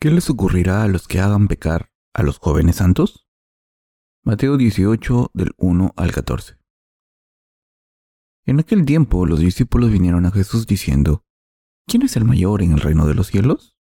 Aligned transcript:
¿Qué 0.00 0.12
les 0.12 0.30
ocurrirá 0.30 0.84
a 0.84 0.86
los 0.86 1.08
que 1.08 1.18
hagan 1.18 1.48
pecar 1.48 1.90
a 2.14 2.22
los 2.22 2.38
jóvenes 2.38 2.76
santos? 2.76 3.26
Mateo 4.22 4.56
18 4.56 5.32
del 5.34 5.50
1 5.56 5.92
al 5.96 6.12
14. 6.12 6.56
En 8.46 8.60
aquel 8.60 8.86
tiempo 8.86 9.26
los 9.26 9.40
discípulos 9.40 9.90
vinieron 9.90 10.24
a 10.24 10.30
Jesús 10.30 10.68
diciendo, 10.68 11.24
¿quién 11.88 12.02
es 12.02 12.16
el 12.16 12.24
mayor 12.24 12.62
en 12.62 12.74
el 12.74 12.80
reino 12.80 13.08
de 13.08 13.14
los 13.14 13.26
cielos? 13.26 13.76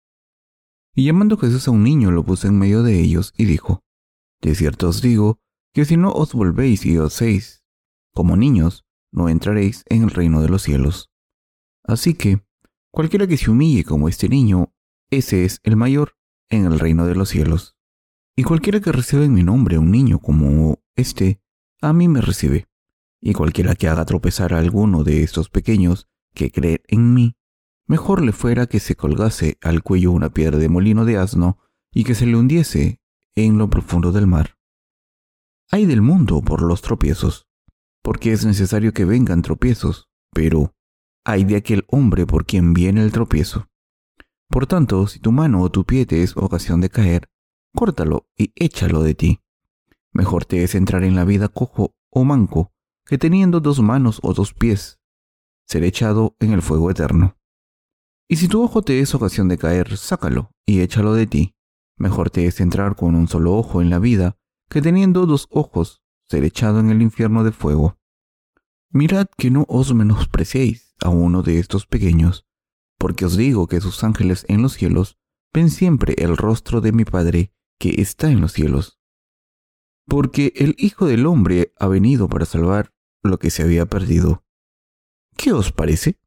Y 0.96 1.06
llamando 1.06 1.38
Jesús 1.38 1.68
a 1.68 1.72
un 1.72 1.84
niño 1.84 2.10
lo 2.10 2.26
puso 2.26 2.48
en 2.48 2.58
medio 2.58 2.82
de 2.82 3.00
ellos 3.00 3.32
y 3.38 3.46
dijo, 3.46 3.84
De 4.42 4.56
cierto 4.56 4.90
os 4.90 5.04
digo, 5.04 5.38
que 5.72 5.86
si 5.86 5.98
no 5.98 6.12
os 6.12 6.34
volvéis 6.34 6.84
y 6.88 6.98
os 6.98 7.14
hacéis 7.14 7.64
como 8.12 8.36
niños, 8.36 8.88
no 9.12 9.30
entraréis 9.30 9.84
en 9.88 10.02
el 10.02 10.10
reino 10.10 10.42
de 10.42 10.50
los 10.50 10.64
cielos. 10.64 11.12
Así 11.84 12.16
que, 12.16 12.44
cualquiera 12.92 13.28
que 13.28 13.38
se 13.38 13.52
humille 13.52 13.84
como 13.84 14.10
este 14.10 14.28
niño, 14.30 14.74
ese 15.10 15.46
es 15.46 15.60
el 15.64 15.76
mayor 15.76 16.18
en 16.50 16.66
el 16.66 16.80
reino 16.80 17.06
de 17.06 17.16
los 17.16 17.30
cielos. 17.30 17.76
Y 18.36 18.44
cualquiera 18.44 18.80
que 18.80 18.92
reciba 18.92 19.24
en 19.26 19.34
mi 19.34 19.44
nombre 19.44 19.78
un 19.78 19.92
niño 19.92 20.20
como 20.20 20.80
este, 20.96 21.42
a 21.82 21.94
mí 21.94 22.08
me 22.08 22.22
recibe. 22.22 22.68
Y 23.22 23.34
cualquiera 23.34 23.76
que 23.76 23.88
haga 23.88 24.06
tropezar 24.06 24.54
a 24.54 24.60
alguno 24.60 25.04
de 25.04 25.24
estos 25.24 25.50
pequeños 25.50 26.08
que 26.34 26.52
creen 26.52 26.82
en 26.88 27.14
mí, 27.14 27.36
mejor 27.88 28.22
le 28.24 28.32
fuera 28.32 28.68
que 28.68 28.80
se 28.80 28.96
colgase 28.96 29.58
al 29.62 29.82
cuello 29.82 30.12
una 30.12 30.30
piedra 30.30 30.58
de 30.58 30.70
molino 30.70 31.04
de 31.06 31.18
asno 31.18 31.58
y 31.94 32.04
que 32.04 32.14
se 32.14 32.28
le 32.28 32.36
hundiese 32.36 33.02
en 33.36 33.58
lo 33.58 33.70
profundo 33.70 34.12
del 34.12 34.28
mar. 34.28 34.58
Hay 35.72 35.86
del 35.86 36.02
mundo 36.02 36.42
por 36.42 36.62
los 36.62 36.82
tropiezos, 36.82 37.48
porque 38.04 38.34
es 38.34 38.46
necesario 38.46 38.94
que 38.94 39.06
vengan 39.06 39.42
tropiezos, 39.42 40.10
pero 40.32 40.76
hay 41.26 41.44
de 41.44 41.56
aquel 41.56 41.86
hombre 41.88 42.26
por 42.26 42.46
quien 42.46 42.74
viene 42.74 43.04
el 43.04 43.12
tropiezo. 43.12 43.68
Por 44.50 44.68
tanto, 44.68 45.08
si 45.08 45.20
tu 45.20 45.32
mano 45.32 45.62
o 45.62 45.70
tu 45.70 45.84
pie 45.86 46.06
te 46.06 46.24
es 46.24 46.36
ocasión 46.38 46.82
de 46.82 46.90
caer, 46.90 47.30
córtalo 47.76 48.28
y 48.36 48.52
échalo 48.56 49.04
de 49.04 49.14
ti. 49.14 49.42
Mejor 50.14 50.46
te 50.46 50.64
es 50.64 50.76
entrar 50.76 51.04
en 51.04 51.16
la 51.16 51.26
vida 51.26 51.48
cojo 51.48 51.96
o 52.10 52.24
manco 52.24 52.72
que 53.06 53.18
teniendo 53.18 53.60
dos 53.60 53.80
manos 53.80 54.20
o 54.24 54.34
dos 54.34 54.54
pies, 54.54 55.00
ser 55.66 55.84
echado 55.84 56.36
en 56.40 56.52
el 56.52 56.62
fuego 56.62 56.92
eterno. 56.92 57.38
Y 58.28 58.38
si 58.38 58.48
tu 58.48 58.62
ojo 58.62 58.82
te 58.82 59.00
es 59.00 59.16
ocasión 59.16 59.48
de 59.48 59.58
caer, 59.58 59.96
sácalo 59.98 60.52
y 60.66 60.82
échalo 60.82 61.14
de 61.14 61.28
ti. 61.28 61.56
Mejor 61.98 62.30
te 62.30 62.46
es 62.46 62.60
entrar 62.60 62.96
con 62.96 63.16
un 63.16 63.28
solo 63.28 63.54
ojo 63.54 63.82
en 63.82 63.90
la 63.90 64.00
vida 64.00 64.38
que 64.70 64.82
teniendo 64.82 65.26
dos 65.26 65.48
ojos, 65.50 66.02
ser 66.28 66.44
echado 66.44 66.80
en 66.80 66.90
el 66.90 67.02
infierno 67.02 67.44
de 67.44 67.52
fuego. 67.52 67.98
Mirad 68.90 69.28
que 69.38 69.52
no 69.52 69.66
os 69.68 69.94
menospreciéis 69.94 70.96
a 71.02 71.10
uno 71.10 71.44
de 71.44 71.60
estos 71.60 71.86
pequeños, 71.86 72.47
porque 72.98 73.26
os 73.26 73.38
digo 73.38 73.68
que 73.68 73.82
sus 73.82 74.04
ángeles 74.04 74.46
en 74.48 74.62
los 74.62 74.74
cielos 74.74 75.18
ven 75.54 75.70
siempre 75.70 76.16
el 76.18 76.38
rostro 76.38 76.82
de 76.82 76.92
mi 76.92 77.06
Padre 77.06 77.54
que 77.80 78.02
está 78.02 78.30
en 78.30 78.42
los 78.42 78.54
cielos. 78.54 79.00
Porque 80.08 80.54
el 80.56 80.76
Hijo 80.78 81.06
del 81.06 81.26
Hombre 81.26 81.74
ha 81.78 81.88
venido 81.88 82.28
para 82.30 82.46
salvar 82.46 82.94
lo 83.24 83.40
que 83.40 83.50
se 83.50 83.64
había 83.64 83.86
perdido. 83.86 84.44
¿Qué 85.36 85.52
os 85.52 85.72
parece? 85.72 86.20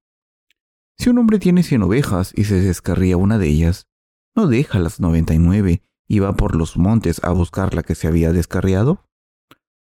Si 0.98 1.08
un 1.08 1.18
hombre 1.18 1.38
tiene 1.38 1.62
cien 1.62 1.82
ovejas 1.82 2.32
y 2.36 2.44
se 2.44 2.60
descarría 2.60 3.16
una 3.16 3.38
de 3.38 3.48
ellas, 3.48 3.88
¿no 4.36 4.46
deja 4.46 4.78
las 4.78 5.00
noventa 5.00 5.34
y 5.34 5.38
nueve 5.38 5.82
y 6.06 6.18
va 6.18 6.34
por 6.34 6.54
los 6.54 6.76
montes 6.76 7.24
a 7.24 7.30
buscar 7.30 7.74
la 7.74 7.82
que 7.82 7.94
se 7.94 8.06
había 8.06 8.32
descarriado? 8.32 9.08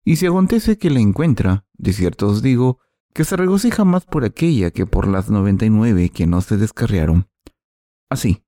Y 0.04 0.16
si 0.16 0.26
acontece 0.26 0.78
que 0.78 0.90
la 0.90 1.00
encuentra, 1.00 1.66
de 1.74 1.92
cierto 1.92 2.28
os 2.28 2.42
digo, 2.42 2.80
que 3.12 3.24
se 3.24 3.36
regocija 3.36 3.84
más 3.84 4.04
por 4.04 4.24
aquella 4.24 4.70
que 4.70 4.86
por 4.86 5.08
las 5.08 5.30
noventa 5.30 5.64
y 5.64 5.70
nueve 5.70 6.10
que 6.10 6.26
no 6.26 6.40
se 6.40 6.56
descarriaron. 6.56 7.28
Así, 8.08 8.42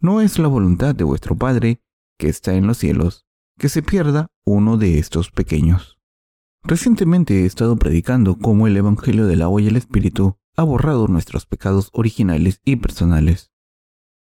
no 0.00 0.20
es 0.20 0.38
la 0.38 0.48
voluntad 0.48 0.94
de 0.94 1.04
vuestro 1.04 1.36
Padre, 1.36 1.80
que 2.18 2.28
está 2.28 2.54
en 2.54 2.66
los 2.66 2.78
cielos, 2.78 3.26
que 3.58 3.68
se 3.68 3.82
pierda 3.82 4.28
uno 4.44 4.76
de 4.76 4.98
estos 4.98 5.30
pequeños. 5.30 5.98
Recientemente 6.62 7.42
he 7.42 7.46
estado 7.46 7.76
predicando 7.76 8.36
cómo 8.36 8.66
el 8.66 8.76
Evangelio 8.76 9.26
del 9.26 9.42
agua 9.42 9.62
y 9.62 9.68
el 9.68 9.76
Espíritu 9.76 10.36
ha 10.56 10.62
borrado 10.62 11.06
nuestros 11.08 11.46
pecados 11.46 11.90
originales 11.92 12.60
y 12.64 12.76
personales. 12.76 13.50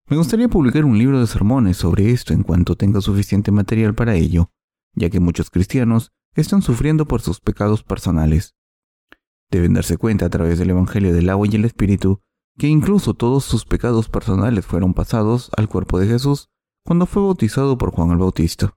Me 0.09 0.17
gustaría 0.17 0.49
publicar 0.49 0.85
un 0.85 0.99
libro 0.99 1.21
de 1.21 1.27
sermones 1.27 1.77
sobre 1.77 2.13
esto 2.13 2.33
en 2.33 2.43
cuanto 2.43 2.77
tenga 2.77 3.01
suficiente 3.01 3.51
material 3.51 3.95
para 3.95 4.15
ello, 4.15 4.53
ya 4.95 5.11
que 5.11 5.21
muchos 5.21 5.51
cristianos 5.51 6.13
están 6.35 6.63
sufriendo 6.63 7.07
por 7.07 7.23
sus 7.23 7.41
pecados 7.41 7.83
personales 7.83 8.55
Deben 9.51 9.75
darse 9.75 9.97
cuenta 9.97 10.27
a 10.27 10.31
través 10.31 10.59
del 10.59 10.71
Evangelio 10.71 11.13
del 11.13 11.31
agua 11.31 11.47
y 11.51 11.57
el 11.57 11.65
Espíritu 11.65 12.21
que 12.59 12.69
incluso 12.69 13.15
todos 13.15 13.45
sus 13.45 13.65
pecados 13.65 14.09
personales 14.09 14.65
fueron 14.65 14.95
pasados 14.95 15.51
al 15.57 15.69
cuerpo 15.69 15.99
de 15.99 16.09
Jesús 16.09 16.49
cuando 16.85 17.07
fue 17.07 17.23
bautizado 17.23 17.77
por 17.77 17.91
Juan 17.91 18.11
el 18.11 18.19
Bautista. 18.19 18.77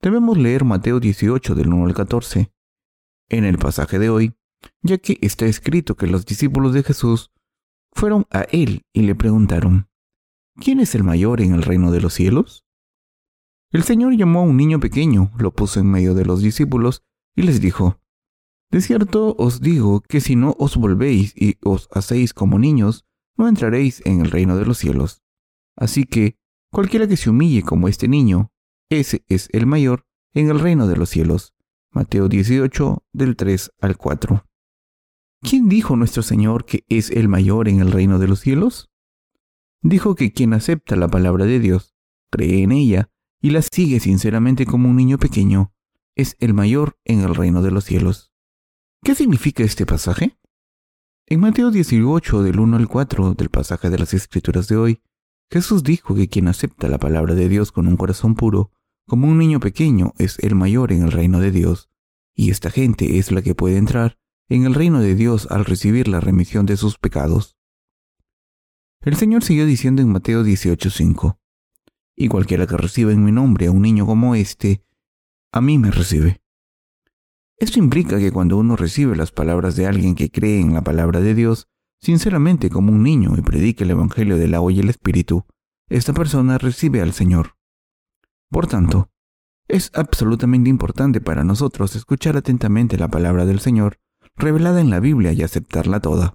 Debemos 0.00 0.38
leer 0.38 0.64
Mateo 0.64 1.00
18 1.00 1.54
del 1.54 1.68
1 1.68 1.86
al 1.86 1.94
14 1.94 2.52
en 3.28 3.44
el 3.44 3.58
pasaje 3.58 3.98
de 3.98 4.10
hoy, 4.10 4.36
ya 4.82 4.98
que 4.98 5.18
está 5.20 5.46
escrito 5.46 5.96
que 5.96 6.06
los 6.06 6.24
discípulos 6.24 6.72
de 6.72 6.82
Jesús 6.82 7.30
fueron 7.92 8.26
a 8.30 8.42
él 8.42 8.86
y 8.92 9.02
le 9.02 9.14
preguntaron, 9.14 9.88
¿quién 10.56 10.80
es 10.80 10.94
el 10.94 11.04
mayor 11.04 11.40
en 11.40 11.52
el 11.52 11.62
reino 11.62 11.90
de 11.90 12.00
los 12.00 12.14
cielos? 12.14 12.64
El 13.70 13.82
Señor 13.82 14.16
llamó 14.16 14.40
a 14.40 14.44
un 14.44 14.56
niño 14.56 14.80
pequeño, 14.80 15.30
lo 15.36 15.52
puso 15.52 15.80
en 15.80 15.90
medio 15.90 16.14
de 16.14 16.24
los 16.24 16.40
discípulos 16.40 17.02
y 17.36 17.42
les 17.42 17.60
dijo, 17.60 18.00
de 18.70 18.80
cierto 18.80 19.34
os 19.38 19.60
digo 19.60 20.00
que 20.00 20.20
si 20.20 20.36
no 20.36 20.54
os 20.58 20.76
volvéis 20.76 21.32
y 21.36 21.56
os 21.62 21.88
hacéis 21.92 22.34
como 22.34 22.58
niños, 22.58 23.06
no 23.36 23.48
entraréis 23.48 24.02
en 24.04 24.20
el 24.20 24.30
reino 24.30 24.56
de 24.56 24.66
los 24.66 24.78
cielos. 24.78 25.22
Así 25.76 26.04
que, 26.04 26.36
cualquiera 26.70 27.06
que 27.06 27.16
se 27.16 27.30
humille 27.30 27.62
como 27.62 27.88
este 27.88 28.08
niño, 28.08 28.52
ese 28.90 29.24
es 29.28 29.48
el 29.52 29.66
mayor 29.66 30.06
en 30.34 30.50
el 30.50 30.58
reino 30.58 30.86
de 30.86 30.96
los 30.96 31.08
cielos. 31.08 31.54
Mateo 31.90 32.28
18, 32.28 33.04
del 33.12 33.36
3 33.36 33.70
al 33.80 33.96
4. 33.96 34.44
¿Quién 35.40 35.68
dijo 35.68 35.96
nuestro 35.96 36.22
Señor 36.22 36.64
que 36.64 36.84
es 36.88 37.10
el 37.10 37.28
mayor 37.28 37.68
en 37.68 37.80
el 37.80 37.92
reino 37.92 38.18
de 38.18 38.28
los 38.28 38.40
cielos? 38.40 38.90
Dijo 39.82 40.14
que 40.14 40.32
quien 40.32 40.52
acepta 40.52 40.96
la 40.96 41.08
palabra 41.08 41.44
de 41.46 41.60
Dios, 41.60 41.94
cree 42.30 42.62
en 42.62 42.72
ella 42.72 43.10
y 43.40 43.50
la 43.50 43.62
sigue 43.62 44.00
sinceramente 44.00 44.66
como 44.66 44.88
un 44.88 44.96
niño 44.96 45.18
pequeño, 45.18 45.72
es 46.16 46.36
el 46.40 46.52
mayor 46.52 46.98
en 47.04 47.20
el 47.20 47.34
reino 47.34 47.62
de 47.62 47.70
los 47.70 47.84
cielos. 47.84 48.27
¿Qué 49.04 49.14
significa 49.14 49.62
este 49.62 49.86
pasaje? 49.86 50.36
En 51.26 51.40
Mateo 51.40 51.70
18, 51.70 52.42
del 52.42 52.58
1 52.58 52.76
al 52.76 52.88
4 52.88 53.34
del 53.34 53.48
pasaje 53.48 53.90
de 53.90 53.98
las 53.98 54.12
Escrituras 54.12 54.66
de 54.68 54.76
hoy, 54.76 55.02
Jesús 55.50 55.82
dijo 55.82 56.14
que 56.14 56.28
quien 56.28 56.48
acepta 56.48 56.88
la 56.88 56.98
palabra 56.98 57.34
de 57.34 57.48
Dios 57.48 57.70
con 57.70 57.86
un 57.86 57.96
corazón 57.96 58.34
puro, 58.34 58.72
como 59.06 59.28
un 59.28 59.38
niño 59.38 59.60
pequeño, 59.60 60.14
es 60.18 60.38
el 60.40 60.54
mayor 60.56 60.92
en 60.92 61.04
el 61.04 61.12
reino 61.12 61.40
de 61.40 61.52
Dios, 61.52 61.90
y 62.34 62.50
esta 62.50 62.70
gente 62.70 63.18
es 63.18 63.30
la 63.30 63.40
que 63.40 63.54
puede 63.54 63.76
entrar 63.76 64.18
en 64.48 64.64
el 64.64 64.74
reino 64.74 65.00
de 65.00 65.14
Dios 65.14 65.46
al 65.50 65.64
recibir 65.64 66.08
la 66.08 66.20
remisión 66.20 66.66
de 66.66 66.76
sus 66.76 66.98
pecados. 66.98 67.56
El 69.00 69.16
Señor 69.16 69.44
siguió 69.44 69.64
diciendo 69.64 70.02
en 70.02 70.10
Mateo 70.10 70.42
18:5, 70.42 71.38
Y 72.16 72.28
cualquiera 72.28 72.66
que 72.66 72.76
reciba 72.76 73.12
en 73.12 73.24
mi 73.24 73.30
nombre 73.30 73.68
a 73.68 73.70
un 73.70 73.82
niño 73.82 74.06
como 74.06 74.34
este, 74.34 74.84
a 75.52 75.60
mí 75.60 75.78
me 75.78 75.92
recibe. 75.92 76.42
Esto 77.58 77.80
implica 77.80 78.18
que 78.18 78.30
cuando 78.30 78.56
uno 78.56 78.76
recibe 78.76 79.16
las 79.16 79.32
palabras 79.32 79.74
de 79.74 79.86
alguien 79.86 80.14
que 80.14 80.30
cree 80.30 80.60
en 80.60 80.74
la 80.74 80.82
palabra 80.82 81.20
de 81.20 81.34
Dios, 81.34 81.68
sinceramente 82.00 82.70
como 82.70 82.92
un 82.92 83.02
niño 83.02 83.34
y 83.36 83.42
predica 83.42 83.84
el 83.84 83.90
Evangelio 83.90 84.36
del 84.36 84.54
agua 84.54 84.72
y 84.72 84.78
el 84.78 84.88
Espíritu, 84.88 85.44
esta 85.88 86.12
persona 86.12 86.58
recibe 86.58 87.00
al 87.00 87.12
Señor. 87.12 87.56
Por 88.48 88.68
tanto, 88.68 89.10
es 89.66 89.90
absolutamente 89.94 90.70
importante 90.70 91.20
para 91.20 91.42
nosotros 91.44 91.96
escuchar 91.96 92.36
atentamente 92.36 92.96
la 92.96 93.08
palabra 93.08 93.44
del 93.44 93.60
Señor 93.60 93.98
revelada 94.36 94.80
en 94.80 94.90
la 94.90 95.00
Biblia 95.00 95.32
y 95.32 95.42
aceptarla 95.42 96.00
toda. 96.00 96.34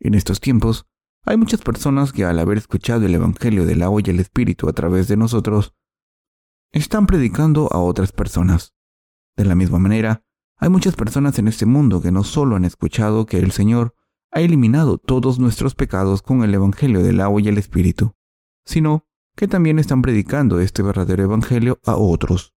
En 0.00 0.14
estos 0.14 0.40
tiempos, 0.40 0.86
hay 1.24 1.36
muchas 1.36 1.60
personas 1.60 2.12
que 2.12 2.24
al 2.24 2.38
haber 2.38 2.56
escuchado 2.56 3.04
el 3.04 3.14
Evangelio 3.14 3.66
del 3.66 3.82
agua 3.82 4.00
y 4.02 4.08
el 4.08 4.20
Espíritu 4.20 4.68
a 4.68 4.72
través 4.72 5.06
de 5.06 5.18
nosotros, 5.18 5.74
están 6.72 7.06
predicando 7.06 7.68
a 7.72 7.78
otras 7.78 8.12
personas. 8.12 8.74
De 9.36 9.44
la 9.44 9.54
misma 9.54 9.78
manera, 9.78 10.24
hay 10.60 10.68
muchas 10.68 10.94
personas 10.94 11.38
en 11.38 11.48
este 11.48 11.64
mundo 11.64 12.02
que 12.02 12.12
no 12.12 12.22
solo 12.22 12.54
han 12.54 12.66
escuchado 12.66 13.24
que 13.24 13.38
el 13.38 13.50
Señor 13.50 13.94
ha 14.30 14.42
eliminado 14.42 14.98
todos 14.98 15.38
nuestros 15.38 15.74
pecados 15.74 16.20
con 16.20 16.44
el 16.44 16.54
Evangelio 16.54 17.02
del 17.02 17.22
agua 17.22 17.40
y 17.40 17.48
el 17.48 17.56
Espíritu, 17.56 18.14
sino 18.66 19.06
que 19.36 19.48
también 19.48 19.78
están 19.78 20.02
predicando 20.02 20.60
este 20.60 20.82
verdadero 20.82 21.24
Evangelio 21.24 21.80
a 21.86 21.96
otros. 21.96 22.54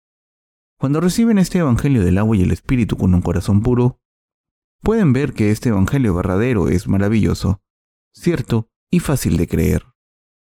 Cuando 0.79 1.01
reciben 1.01 1.39
este 1.39 1.59
Evangelio 1.59 2.05
del 2.05 2.19
agua 2.19 2.37
y 2.37 2.43
el 2.43 2.51
Espíritu 2.51 2.97
con 2.97 3.15
un 3.15 3.23
corazón 3.23 3.63
puro, 3.63 4.01
pueden 4.83 5.13
ver 5.13 5.33
que 5.33 5.53
este 5.53 5.69
Evangelio 5.69 6.13
verdadero 6.13 6.69
es 6.69 6.89
maravilloso, 6.89 7.63
cierto 8.13 8.69
y 8.91 8.99
fácil 8.99 9.37
de 9.37 9.47
creer. 9.47 9.87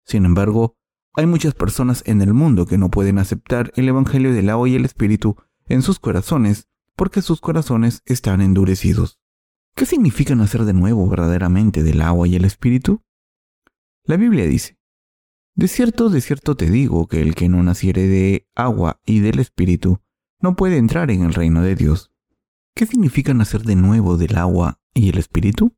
Sin 0.05 0.25
embargo, 0.25 0.77
hay 1.15 1.27
muchas 1.27 1.55
personas 1.55 2.03
en 2.05 2.21
el 2.21 2.35
mundo 2.35 2.67
que 2.67 2.79
no 2.79 2.91
pueden 2.91 3.19
aceptar 3.19 3.73
el 3.77 3.89
Evangelio 3.89 4.35
del 4.35 4.51
agua 4.51 4.69
y 4.69 4.75
el 4.75 4.85
Espíritu 4.85 5.37
en 5.67 5.83
sus 5.83 6.01
corazones 6.01 6.69
porque 6.97 7.23
sus 7.23 7.41
corazones 7.41 8.03
están 8.07 8.41
endurecidos. 8.41 9.19
¿Qué 9.75 9.87
significa 9.87 10.35
nacer 10.35 10.65
de 10.65 10.73
nuevo 10.73 11.09
verdaderamente 11.09 11.83
del 11.83 12.01
agua 12.01 12.29
y 12.29 12.37
el 12.37 12.45
espíritu? 12.45 13.03
La 14.05 14.17
Biblia 14.17 14.47
dice, 14.47 14.79
De 15.55 15.67
cierto, 15.67 16.11
de 16.11 16.21
cierto 16.21 16.57
te 16.57 16.71
digo 16.71 17.07
que 17.09 17.23
el 17.23 17.35
que 17.35 17.49
no 17.49 17.63
naciere 17.63 18.07
de 18.07 18.47
agua 18.55 19.01
y 19.07 19.21
del 19.21 19.39
Espíritu 19.39 20.01
no 20.41 20.57
puede 20.57 20.77
entrar 20.77 21.11
en 21.11 21.23
el 21.23 21.33
reino 21.33 21.63
de 21.63 21.75
Dios. 21.75 22.13
¿Qué 22.75 22.87
significa 22.87 23.33
nacer 23.33 23.63
de 23.63 23.77
nuevo 23.77 24.17
del 24.17 24.37
agua 24.37 24.81
y 24.93 25.09
el 25.09 25.19
Espíritu? 25.19 25.75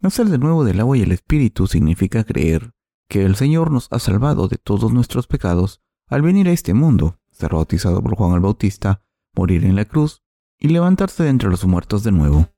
Nacer 0.00 0.26
de 0.26 0.38
nuevo 0.38 0.64
del 0.64 0.80
agua 0.80 0.98
y 0.98 1.02
el 1.02 1.12
Espíritu 1.12 1.66
significa 1.66 2.24
creer 2.24 2.72
que 3.08 3.24
el 3.24 3.36
Señor 3.36 3.70
nos 3.70 3.86
ha 3.92 3.98
salvado 3.98 4.48
de 4.48 4.56
todos 4.56 4.92
nuestros 4.92 5.26
pecados 5.26 5.82
al 6.08 6.22
venir 6.22 6.48
a 6.48 6.52
este 6.52 6.74
mundo, 6.74 7.20
ser 7.30 7.52
bautizado 7.52 8.02
por 8.02 8.16
Juan 8.16 8.32
el 8.34 8.40
Bautista, 8.40 9.04
morir 9.40 9.64
en 9.64 9.74
la 9.74 9.86
cruz 9.86 10.22
y 10.58 10.68
levantarse 10.68 11.22
de 11.22 11.30
entre 11.30 11.48
los 11.48 11.64
muertos 11.64 12.04
de 12.04 12.12
nuevo. 12.12 12.50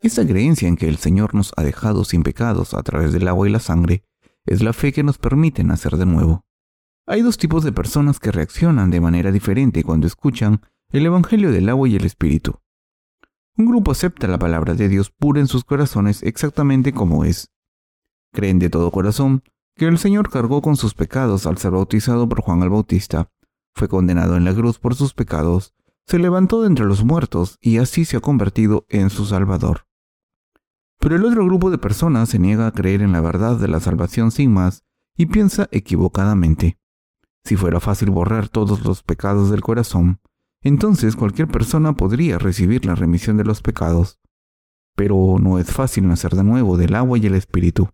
Esta 0.00 0.26
creencia 0.26 0.66
en 0.66 0.74
que 0.74 0.88
el 0.88 0.96
Señor 0.96 1.32
nos 1.32 1.52
ha 1.56 1.62
dejado 1.62 2.04
sin 2.04 2.24
pecados 2.24 2.74
a 2.74 2.82
través 2.82 3.12
del 3.12 3.28
agua 3.28 3.48
y 3.48 3.52
la 3.52 3.60
sangre 3.60 4.02
es 4.44 4.64
la 4.64 4.72
fe 4.72 4.92
que 4.92 5.04
nos 5.04 5.18
permite 5.18 5.62
nacer 5.62 5.96
de 5.96 6.06
nuevo. 6.06 6.44
Hay 7.06 7.22
dos 7.22 7.38
tipos 7.38 7.62
de 7.62 7.70
personas 7.70 8.18
que 8.18 8.32
reaccionan 8.32 8.90
de 8.90 9.00
manera 9.00 9.30
diferente 9.30 9.84
cuando 9.84 10.08
escuchan 10.08 10.60
el 10.90 11.06
Evangelio 11.06 11.52
del 11.52 11.68
agua 11.68 11.88
y 11.88 11.94
el 11.94 12.04
Espíritu. 12.04 12.58
Un 13.56 13.66
grupo 13.66 13.92
acepta 13.92 14.26
la 14.26 14.40
palabra 14.40 14.74
de 14.74 14.88
Dios 14.88 15.10
pura 15.10 15.38
en 15.38 15.46
sus 15.46 15.62
corazones 15.62 16.24
exactamente 16.24 16.92
como 16.92 17.24
es. 17.24 17.52
Creen 18.32 18.58
de 18.58 18.70
todo 18.70 18.90
corazón 18.90 19.44
que 19.76 19.86
el 19.86 19.98
Señor 19.98 20.30
cargó 20.30 20.62
con 20.62 20.74
sus 20.74 20.94
pecados 20.94 21.46
al 21.46 21.58
ser 21.58 21.70
bautizado 21.70 22.28
por 22.28 22.40
Juan 22.40 22.62
el 22.62 22.70
Bautista, 22.70 23.30
fue 23.74 23.88
condenado 23.88 24.36
en 24.36 24.44
la 24.44 24.54
cruz 24.54 24.78
por 24.78 24.94
sus 24.94 25.14
pecados, 25.14 25.74
se 26.06 26.18
levantó 26.18 26.62
de 26.62 26.68
entre 26.68 26.86
los 26.86 27.04
muertos 27.04 27.58
y 27.60 27.78
así 27.78 28.04
se 28.04 28.16
ha 28.16 28.20
convertido 28.20 28.86
en 28.88 29.10
su 29.10 29.24
Salvador. 29.24 29.86
Pero 30.98 31.16
el 31.16 31.24
otro 31.24 31.44
grupo 31.44 31.70
de 31.70 31.78
personas 31.78 32.28
se 32.28 32.38
niega 32.38 32.66
a 32.66 32.72
creer 32.72 33.02
en 33.02 33.12
la 33.12 33.20
verdad 33.20 33.56
de 33.56 33.68
la 33.68 33.80
salvación 33.80 34.30
sin 34.30 34.52
más 34.52 34.84
y 35.16 35.26
piensa 35.26 35.68
equivocadamente. 35.72 36.78
Si 37.44 37.56
fuera 37.56 37.80
fácil 37.80 38.10
borrar 38.10 38.48
todos 38.48 38.84
los 38.84 39.02
pecados 39.02 39.50
del 39.50 39.62
corazón, 39.62 40.20
entonces 40.62 41.16
cualquier 41.16 41.48
persona 41.48 41.94
podría 41.94 42.38
recibir 42.38 42.86
la 42.86 42.94
remisión 42.94 43.36
de 43.36 43.44
los 43.44 43.62
pecados. 43.62 44.20
Pero 44.94 45.36
no 45.40 45.58
es 45.58 45.72
fácil 45.72 46.06
nacer 46.06 46.36
de 46.36 46.44
nuevo 46.44 46.76
del 46.76 46.94
agua 46.94 47.18
y 47.18 47.26
el 47.26 47.34
espíritu. 47.34 47.88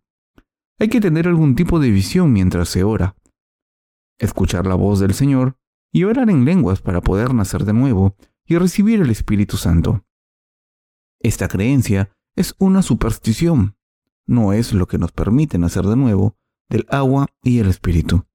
Hay 0.79 0.89
que 0.89 1.01
tener 1.01 1.27
algún 1.27 1.55
tipo 1.55 1.81
de 1.81 1.91
visión 1.91 2.33
mientras 2.33 2.69
se 2.69 2.85
ora, 2.85 3.17
escuchar 4.19 4.67
la 4.67 4.75
voz 4.75 5.01
del 5.01 5.15
Señor 5.15 5.57
y 5.93 6.05
orar 6.05 6.31
en 6.31 6.45
lenguas 6.45 6.81
para 6.81 7.01
poder 7.01 7.35
nacer 7.35 7.65
de 7.65 7.73
nuevo 7.73 8.17
y 8.45 8.57
recibir 8.57 9.01
el 9.01 9.11
Espíritu 9.11 9.57
Santo. 9.57 10.05
Esta 11.21 11.49
creencia 11.49 12.11
es 12.37 12.55
una 12.59 12.83
superstición, 12.83 13.77
no 14.27 14.53
es 14.53 14.73
lo 14.73 14.87
que 14.87 14.99
nos 14.99 15.13
permite 15.13 15.59
nacer 15.59 15.85
de 15.85 15.97
nuevo 15.97 16.37
del 16.69 16.87
agua 16.91 17.27
y 17.43 17.59
el 17.59 17.69
Espíritu. 17.69 18.27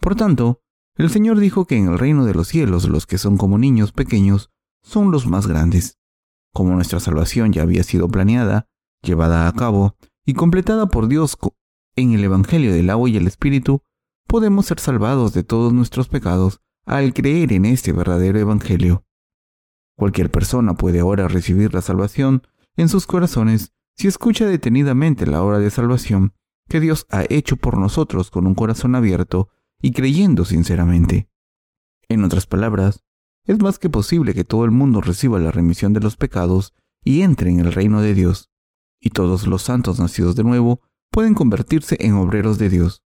Por 0.00 0.14
tanto, 0.14 0.62
el 0.96 1.10
Señor 1.10 1.38
dijo 1.38 1.66
que 1.66 1.76
en 1.76 1.88
el 1.88 1.98
reino 1.98 2.24
de 2.24 2.34
los 2.34 2.48
cielos 2.48 2.88
los 2.88 3.06
que 3.06 3.18
son 3.18 3.36
como 3.36 3.58
niños 3.58 3.92
pequeños 3.92 4.50
son 4.82 5.10
los 5.10 5.26
más 5.26 5.46
grandes. 5.46 5.98
Como 6.52 6.74
nuestra 6.74 7.00
salvación 7.00 7.52
ya 7.52 7.62
había 7.62 7.82
sido 7.82 8.08
planeada, 8.08 8.68
llevada 9.02 9.48
a 9.48 9.52
cabo 9.52 9.96
y 10.24 10.34
completada 10.34 10.86
por 10.86 11.08
Dios 11.08 11.36
en 11.96 12.12
el 12.12 12.24
Evangelio 12.24 12.72
del 12.72 12.90
agua 12.90 13.08
y 13.08 13.16
el 13.16 13.26
Espíritu, 13.26 13.82
podemos 14.32 14.64
ser 14.64 14.80
salvados 14.80 15.34
de 15.34 15.44
todos 15.44 15.74
nuestros 15.74 16.08
pecados 16.08 16.62
al 16.86 17.12
creer 17.12 17.52
en 17.52 17.66
este 17.66 17.92
verdadero 17.92 18.38
Evangelio. 18.38 19.04
Cualquier 19.94 20.30
persona 20.30 20.72
puede 20.72 21.00
ahora 21.00 21.28
recibir 21.28 21.74
la 21.74 21.82
salvación 21.82 22.42
en 22.78 22.88
sus 22.88 23.06
corazones 23.06 23.74
si 23.94 24.08
escucha 24.08 24.46
detenidamente 24.46 25.26
la 25.26 25.42
obra 25.42 25.58
de 25.58 25.68
salvación 25.68 26.32
que 26.66 26.80
Dios 26.80 27.06
ha 27.10 27.26
hecho 27.28 27.58
por 27.58 27.76
nosotros 27.76 28.30
con 28.30 28.46
un 28.46 28.54
corazón 28.54 28.94
abierto 28.94 29.50
y 29.82 29.90
creyendo 29.92 30.46
sinceramente. 30.46 31.28
En 32.08 32.24
otras 32.24 32.46
palabras, 32.46 33.04
es 33.44 33.58
más 33.58 33.78
que 33.78 33.90
posible 33.90 34.32
que 34.32 34.44
todo 34.44 34.64
el 34.64 34.70
mundo 34.70 35.02
reciba 35.02 35.40
la 35.40 35.50
remisión 35.50 35.92
de 35.92 36.00
los 36.00 36.16
pecados 36.16 36.72
y 37.04 37.20
entre 37.20 37.50
en 37.50 37.60
el 37.60 37.70
reino 37.70 38.00
de 38.00 38.14
Dios, 38.14 38.50
y 38.98 39.10
todos 39.10 39.46
los 39.46 39.60
santos 39.60 40.00
nacidos 40.00 40.36
de 40.36 40.44
nuevo 40.44 40.80
pueden 41.10 41.34
convertirse 41.34 41.98
en 42.00 42.14
obreros 42.14 42.56
de 42.56 42.70
Dios. 42.70 43.02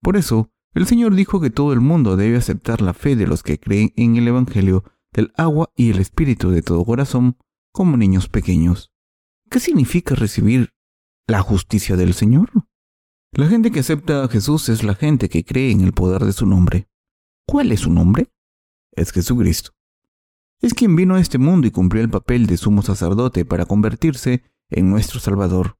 Por 0.00 0.16
eso, 0.16 0.52
el 0.74 0.86
Señor 0.86 1.14
dijo 1.14 1.40
que 1.40 1.50
todo 1.50 1.72
el 1.72 1.80
mundo 1.80 2.16
debe 2.16 2.36
aceptar 2.36 2.80
la 2.80 2.94
fe 2.94 3.16
de 3.16 3.26
los 3.26 3.42
que 3.42 3.58
creen 3.58 3.92
en 3.96 4.16
el 4.16 4.28
Evangelio 4.28 4.84
del 5.12 5.32
agua 5.36 5.72
y 5.74 5.90
el 5.90 5.98
Espíritu 5.98 6.50
de 6.50 6.62
todo 6.62 6.84
corazón 6.84 7.36
como 7.72 7.96
niños 7.96 8.28
pequeños. 8.28 8.92
¿Qué 9.50 9.58
significa 9.58 10.14
recibir 10.14 10.72
la 11.26 11.42
justicia 11.42 11.96
del 11.96 12.14
Señor? 12.14 12.50
La 13.32 13.48
gente 13.48 13.70
que 13.70 13.80
acepta 13.80 14.24
a 14.24 14.28
Jesús 14.28 14.68
es 14.68 14.82
la 14.84 14.94
gente 14.94 15.28
que 15.28 15.44
cree 15.44 15.70
en 15.72 15.80
el 15.80 15.92
poder 15.92 16.24
de 16.24 16.32
su 16.32 16.46
nombre. 16.46 16.88
¿Cuál 17.46 17.72
es 17.72 17.80
su 17.80 17.90
nombre? 17.92 18.32
Es 18.92 19.12
Jesucristo. 19.12 19.72
Es 20.60 20.74
quien 20.74 20.94
vino 20.94 21.14
a 21.14 21.20
este 21.20 21.38
mundo 21.38 21.66
y 21.66 21.70
cumplió 21.70 22.02
el 22.02 22.10
papel 22.10 22.46
de 22.46 22.56
sumo 22.56 22.82
sacerdote 22.82 23.44
para 23.44 23.66
convertirse 23.66 24.44
en 24.68 24.90
nuestro 24.90 25.18
Salvador. 25.18 25.78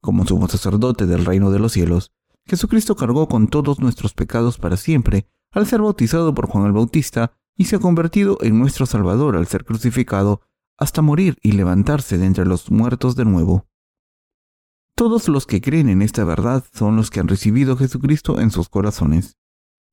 Como 0.00 0.26
sumo 0.26 0.48
sacerdote 0.48 1.06
del 1.06 1.24
reino 1.24 1.50
de 1.50 1.58
los 1.58 1.72
cielos, 1.72 2.12
Jesucristo 2.46 2.94
cargó 2.94 3.28
con 3.28 3.48
todos 3.48 3.80
nuestros 3.80 4.14
pecados 4.14 4.58
para 4.58 4.76
siempre 4.76 5.26
al 5.50 5.66
ser 5.66 5.80
bautizado 5.80 6.34
por 6.34 6.46
Juan 6.46 6.66
el 6.66 6.72
Bautista 6.72 7.32
y 7.56 7.64
se 7.64 7.76
ha 7.76 7.78
convertido 7.78 8.38
en 8.42 8.58
nuestro 8.58 8.86
Salvador 8.86 9.36
al 9.36 9.46
ser 9.46 9.64
crucificado 9.64 10.42
hasta 10.78 11.02
morir 11.02 11.38
y 11.42 11.52
levantarse 11.52 12.18
de 12.18 12.26
entre 12.26 12.44
los 12.44 12.70
muertos 12.70 13.16
de 13.16 13.24
nuevo. 13.24 13.66
Todos 14.94 15.28
los 15.28 15.46
que 15.46 15.60
creen 15.60 15.88
en 15.88 16.02
esta 16.02 16.24
verdad 16.24 16.64
son 16.72 16.96
los 16.96 17.10
que 17.10 17.20
han 17.20 17.28
recibido 17.28 17.74
a 17.74 17.76
Jesucristo 17.76 18.40
en 18.40 18.50
sus 18.50 18.68
corazones. 18.68 19.36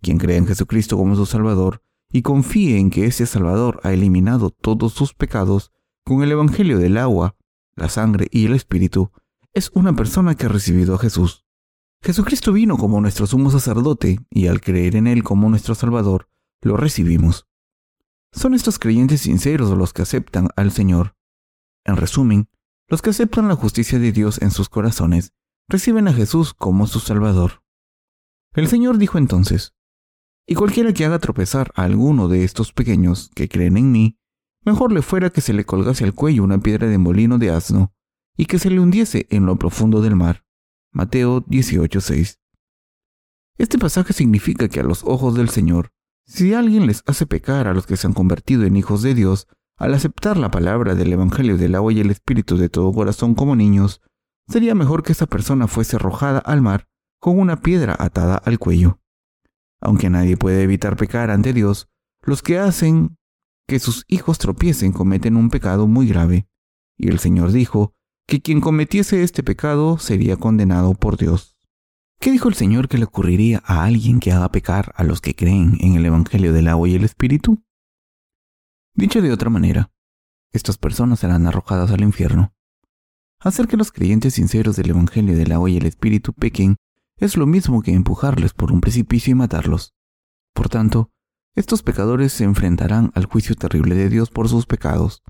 Quien 0.01 0.17
cree 0.17 0.37
en 0.37 0.47
Jesucristo 0.47 0.97
como 0.97 1.15
su 1.15 1.25
Salvador 1.25 1.81
y 2.11 2.21
confíe 2.21 2.77
en 2.77 2.89
que 2.89 3.05
ese 3.05 3.25
Salvador 3.25 3.79
ha 3.83 3.93
eliminado 3.93 4.49
todos 4.49 4.93
sus 4.93 5.13
pecados 5.13 5.71
con 6.05 6.21
el 6.21 6.31
Evangelio 6.31 6.77
del 6.77 6.97
agua, 6.97 7.35
la 7.75 7.89
sangre 7.89 8.27
y 8.31 8.45
el 8.45 8.53
Espíritu, 8.53 9.11
es 9.53 9.71
una 9.73 9.93
persona 9.93 10.35
que 10.35 10.45
ha 10.45 10.49
recibido 10.49 10.95
a 10.95 10.99
Jesús. 10.99 11.45
Jesucristo 12.03 12.51
vino 12.51 12.77
como 12.77 12.99
nuestro 12.99 13.25
sumo 13.27 13.49
sacerdote 13.49 14.19
y 14.29 14.47
al 14.47 14.59
creer 14.59 14.97
en 14.97 15.07
Él 15.07 15.23
como 15.23 15.49
nuestro 15.49 15.73
Salvador, 15.73 16.27
lo 16.61 16.75
recibimos. 16.75 17.47
Son 18.33 18.53
estos 18.53 18.77
creyentes 18.77 19.21
sinceros 19.21 19.69
los 19.77 19.93
que 19.93 20.01
aceptan 20.01 20.49
al 20.57 20.71
Señor. 20.73 21.15
En 21.85 21.95
resumen, 21.95 22.49
los 22.89 23.01
que 23.01 23.11
aceptan 23.11 23.47
la 23.47 23.55
justicia 23.55 23.99
de 23.99 24.11
Dios 24.11 24.41
en 24.41 24.51
sus 24.51 24.67
corazones 24.67 25.31
reciben 25.69 26.09
a 26.09 26.13
Jesús 26.13 26.53
como 26.53 26.87
su 26.87 26.99
Salvador. 26.99 27.63
El 28.53 28.67
Señor 28.67 28.97
dijo 28.97 29.17
entonces, 29.17 29.73
y 30.45 30.55
cualquiera 30.55 30.91
que 30.91 31.05
haga 31.05 31.19
tropezar 31.19 31.71
a 31.73 31.83
alguno 31.83 32.27
de 32.27 32.43
estos 32.43 32.73
pequeños 32.73 33.31
que 33.33 33.47
creen 33.47 33.77
en 33.77 33.93
mí, 33.93 34.19
mejor 34.65 34.91
le 34.91 35.03
fuera 35.03 35.29
que 35.29 35.39
se 35.39 35.53
le 35.53 35.63
colgase 35.63 36.03
al 36.03 36.13
cuello 36.13 36.43
una 36.43 36.57
piedra 36.57 36.87
de 36.87 36.97
molino 36.97 37.37
de 37.37 37.51
asno 37.51 37.93
y 38.35 38.45
que 38.45 38.59
se 38.59 38.69
le 38.69 38.81
hundiese 38.81 39.25
en 39.29 39.45
lo 39.45 39.55
profundo 39.55 40.01
del 40.01 40.17
mar. 40.17 40.42
Mateo 40.93 41.43
18:6. 41.47 42.39
Este 43.57 43.79
pasaje 43.79 44.13
significa 44.13 44.67
que 44.67 44.79
a 44.79 44.83
los 44.83 45.03
ojos 45.03 45.33
del 45.33 45.49
Señor, 45.49 45.89
si 46.23 46.53
alguien 46.53 46.85
les 46.85 47.01
hace 47.07 47.25
pecar 47.25 47.67
a 47.67 47.73
los 47.73 47.87
que 47.87 47.97
se 47.97 48.05
han 48.05 48.13
convertido 48.13 48.63
en 48.63 48.75
hijos 48.75 49.01
de 49.01 49.15
Dios, 49.15 49.47
al 49.75 49.95
aceptar 49.95 50.37
la 50.37 50.51
palabra 50.51 50.93
del 50.93 51.11
Evangelio 51.11 51.57
del 51.57 51.73
agua 51.73 51.91
y 51.93 51.99
el 51.99 52.11
Espíritu 52.11 52.57
de 52.57 52.69
todo 52.69 52.93
corazón 52.93 53.33
como 53.33 53.55
niños, 53.55 54.01
sería 54.47 54.75
mejor 54.75 55.01
que 55.01 55.13
esa 55.13 55.25
persona 55.25 55.67
fuese 55.67 55.95
arrojada 55.95 56.37
al 56.37 56.61
mar 56.61 56.87
con 57.19 57.39
una 57.39 57.59
piedra 57.59 57.95
atada 57.97 58.37
al 58.37 58.59
cuello. 58.59 58.99
Aunque 59.81 60.11
nadie 60.11 60.37
puede 60.37 60.61
evitar 60.61 60.95
pecar 60.95 61.31
ante 61.31 61.53
Dios, 61.53 61.89
los 62.21 62.43
que 62.43 62.59
hacen 62.59 63.17
que 63.67 63.79
sus 63.79 64.05
hijos 64.07 64.37
tropiecen 64.37 64.91
cometen 64.91 65.37
un 65.37 65.49
pecado 65.49 65.87
muy 65.87 66.07
grave. 66.07 66.47
Y 66.97 67.09
el 67.09 67.17
Señor 67.17 67.51
dijo 67.51 67.95
que 68.27 68.41
quien 68.41 68.61
cometiese 68.61 69.23
este 69.23 69.43
pecado 69.43 69.97
sería 69.97 70.37
condenado 70.37 70.93
por 70.93 71.17
Dios. 71.17 71.57
¿Qué 72.19 72.31
dijo 72.31 72.47
el 72.47 72.55
Señor 72.55 72.87
que 72.87 72.97
le 72.97 73.05
ocurriría 73.05 73.61
a 73.65 73.83
alguien 73.83 74.19
que 74.19 74.31
haga 74.31 74.49
pecar 74.49 74.93
a 74.95 75.03
los 75.03 75.19
que 75.19 75.35
creen 75.35 75.77
en 75.81 75.95
el 75.95 76.05
Evangelio 76.05 76.53
del 76.53 76.69
agua 76.69 76.87
y 76.87 76.95
el 76.95 77.03
Espíritu? 77.03 77.61
Dicho 78.95 79.21
de 79.21 79.31
otra 79.31 79.49
manera, 79.49 79.91
estas 80.51 80.77
personas 80.77 81.19
serán 81.19 81.47
arrojadas 81.47 81.91
al 81.91 82.01
infierno. 82.01 82.53
Hacer 83.39 83.67
que 83.67 83.75
los 83.75 83.91
creyentes 83.91 84.35
sinceros 84.35 84.77
del 84.77 84.91
Evangelio 84.91 85.35
del 85.35 85.51
agua 85.51 85.69
y 85.69 85.77
el 85.77 85.85
Espíritu 85.85 86.31
pequen 86.31 86.77
es 87.17 87.35
lo 87.35 87.45
mismo 87.45 87.81
que 87.81 87.91
empujarles 87.91 88.53
por 88.53 88.71
un 88.71 88.79
precipicio 88.79 89.31
y 89.31 89.35
matarlos. 89.35 89.93
Por 90.53 90.69
tanto, 90.69 91.11
estos 91.55 91.83
pecadores 91.83 92.31
se 92.31 92.45
enfrentarán 92.45 93.11
al 93.15 93.25
juicio 93.25 93.55
terrible 93.55 93.95
de 93.95 94.09
Dios 94.09 94.29
por 94.29 94.47
sus 94.47 94.65
pecados, 94.65 95.23